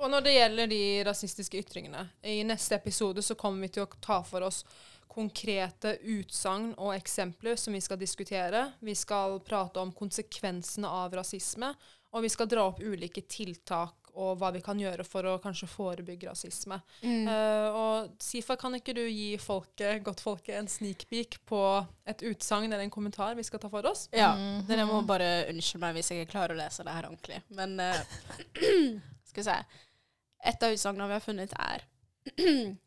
Og 0.00 0.08
når 0.08 0.22
det 0.24 0.32
gjelder 0.32 0.66
de 0.66 1.04
rasistiske 1.04 1.58
ytringene, 1.60 2.06
i 2.24 2.42
neste 2.42 2.74
episode 2.74 3.20
så 3.22 3.34
kommer 3.36 3.66
vi 3.66 3.74
til 3.74 3.84
å 3.84 4.00
ta 4.00 4.22
for 4.24 4.40
oss 4.46 4.62
konkrete 5.10 5.98
utsagn 6.08 6.70
og 6.78 6.94
eksempler 6.94 7.58
som 7.60 7.74
vi 7.76 7.82
skal 7.84 7.98
diskutere. 8.00 8.72
Vi 8.80 8.94
skal 8.94 9.40
prate 9.44 9.82
om 9.82 9.92
konsekvensene 9.92 10.88
av 10.88 11.12
rasisme, 11.12 11.74
og 12.14 12.22
vi 12.22 12.30
skal 12.32 12.48
dra 12.48 12.64
opp 12.70 12.80
ulike 12.80 13.26
tiltak 13.28 13.99
og 14.14 14.38
hva 14.40 14.50
vi 14.54 14.62
kan 14.64 14.78
gjøre 14.80 15.04
for 15.06 15.26
å 15.28 15.36
kanskje 15.42 15.68
forebygge 15.70 16.30
rasisme. 16.30 16.80
Mm. 17.02 17.28
Uh, 17.28 17.78
og 17.80 18.22
Sifa, 18.22 18.56
kan 18.60 18.74
ikke 18.78 18.94
du 18.96 19.02
gi 19.06 19.34
folket, 19.40 20.02
godt 20.06 20.22
folket 20.24 20.58
en 20.58 20.70
sneak 20.70 21.06
peek 21.10 21.38
på 21.48 21.62
et 22.10 22.24
utsagn 22.30 22.70
eller 22.70 22.84
en 22.84 22.92
kommentar 22.92 23.36
vi 23.38 23.46
skal 23.46 23.62
ta 23.62 23.70
for 23.72 23.86
oss? 23.90 24.08
Ja. 24.16 24.32
Mhm. 24.36 24.66
Dere 24.70 24.88
må 24.88 25.00
bare 25.06 25.30
unnskylde 25.50 25.84
meg 25.86 25.98
hvis 25.98 26.12
jeg 26.12 26.24
ikke 26.24 26.34
klarer 26.36 26.56
å 26.56 26.60
lese 26.60 26.86
det 26.86 26.96
her 26.96 27.08
ordentlig. 27.10 27.40
Men 27.56 27.78
uh, 27.80 28.02
skal 29.30 29.42
vi 29.42 29.48
se. 29.48 29.58
Et 30.50 30.62
av 30.64 30.76
utsagnene 30.76 31.10
vi 31.10 31.18
har 31.18 31.26
funnet, 31.26 31.58
er 31.58 31.84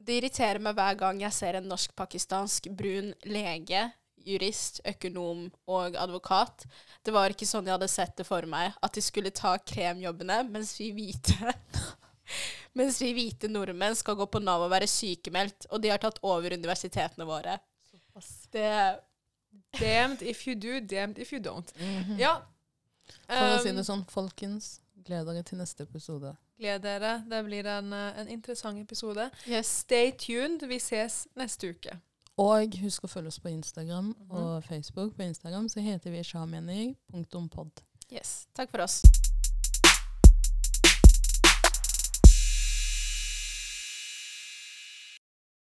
Det 0.00 0.16
irriterer 0.16 0.62
meg 0.64 0.78
hver 0.78 0.96
gang 0.96 1.18
jeg 1.20 1.36
ser 1.36 1.58
en 1.58 1.66
norsk-pakistansk 1.68 2.70
brun 2.72 3.10
lege, 3.28 3.82
jurist, 4.26 4.80
økonom 4.86 5.46
og 5.70 5.96
advokat. 5.96 6.66
Det 7.04 7.14
var 7.14 7.32
ikke 7.32 7.48
sånn 7.48 7.68
jeg 7.68 7.76
hadde 7.76 7.90
sett 7.90 8.16
det 8.20 8.26
for 8.28 8.46
meg, 8.50 8.74
at 8.82 8.96
de 8.96 9.02
skulle 9.04 9.32
ta 9.34 9.56
kremjobbene, 9.58 10.42
mens 10.50 10.76
vi 10.80 10.92
hvite 10.96 11.36
Mens 12.78 13.00
vi 13.02 13.08
hvite 13.16 13.48
nordmenn 13.50 13.96
skal 13.98 14.14
gå 14.14 14.28
på 14.30 14.38
Nav 14.38 14.62
og 14.62 14.70
være 14.70 14.86
sykemeldt, 14.86 15.66
og 15.74 15.80
de 15.82 15.90
har 15.90 15.98
tatt 15.98 16.20
over 16.22 16.54
universitetene 16.54 17.26
våre. 17.26 17.56
Såpass. 17.90 18.28
Det 18.54 18.68
Damned 19.80 20.22
if 20.22 20.46
you 20.46 20.54
do, 20.54 20.78
damned 20.80 21.18
if 21.18 21.32
you 21.32 21.40
don't. 21.40 21.74
Mm 21.80 22.02
-hmm. 22.02 22.20
Ja. 22.20 22.42
For 23.26 23.34
å 23.34 23.56
um, 23.56 23.62
si 23.62 23.72
det 23.72 23.84
sånn, 23.84 24.04
folkens, 24.04 24.80
gled 24.94 25.26
dere 25.26 25.42
til 25.42 25.58
neste 25.58 25.82
episode. 25.82 26.36
Gled 26.58 26.82
dere. 26.82 27.24
Det 27.28 27.44
blir 27.44 27.66
en, 27.66 27.92
eh, 27.92 28.20
en 28.20 28.28
interessant 28.28 28.78
episode. 28.78 29.30
Yes. 29.46 29.78
Stay 29.78 30.12
tuned. 30.12 30.62
Vi 30.68 30.78
ses 30.78 31.26
neste 31.34 31.66
uke. 31.66 32.00
Og 32.40 32.78
husk 32.80 33.04
å 33.04 33.10
følge 33.12 33.32
oss 33.32 33.40
på 33.42 33.52
Instagram 33.52 34.14
mhm. 34.14 34.30
og 34.36 34.64
Facebook. 34.64 35.14
På 35.16 35.26
Instagram 35.26 35.68
så 35.68 35.84
heter 35.84 36.14
vi 36.14 36.24
sjamenig.pod. 36.24 37.84
Yes. 38.10 38.48
Takk 38.56 38.72
for 38.72 38.86
oss. 38.86 39.02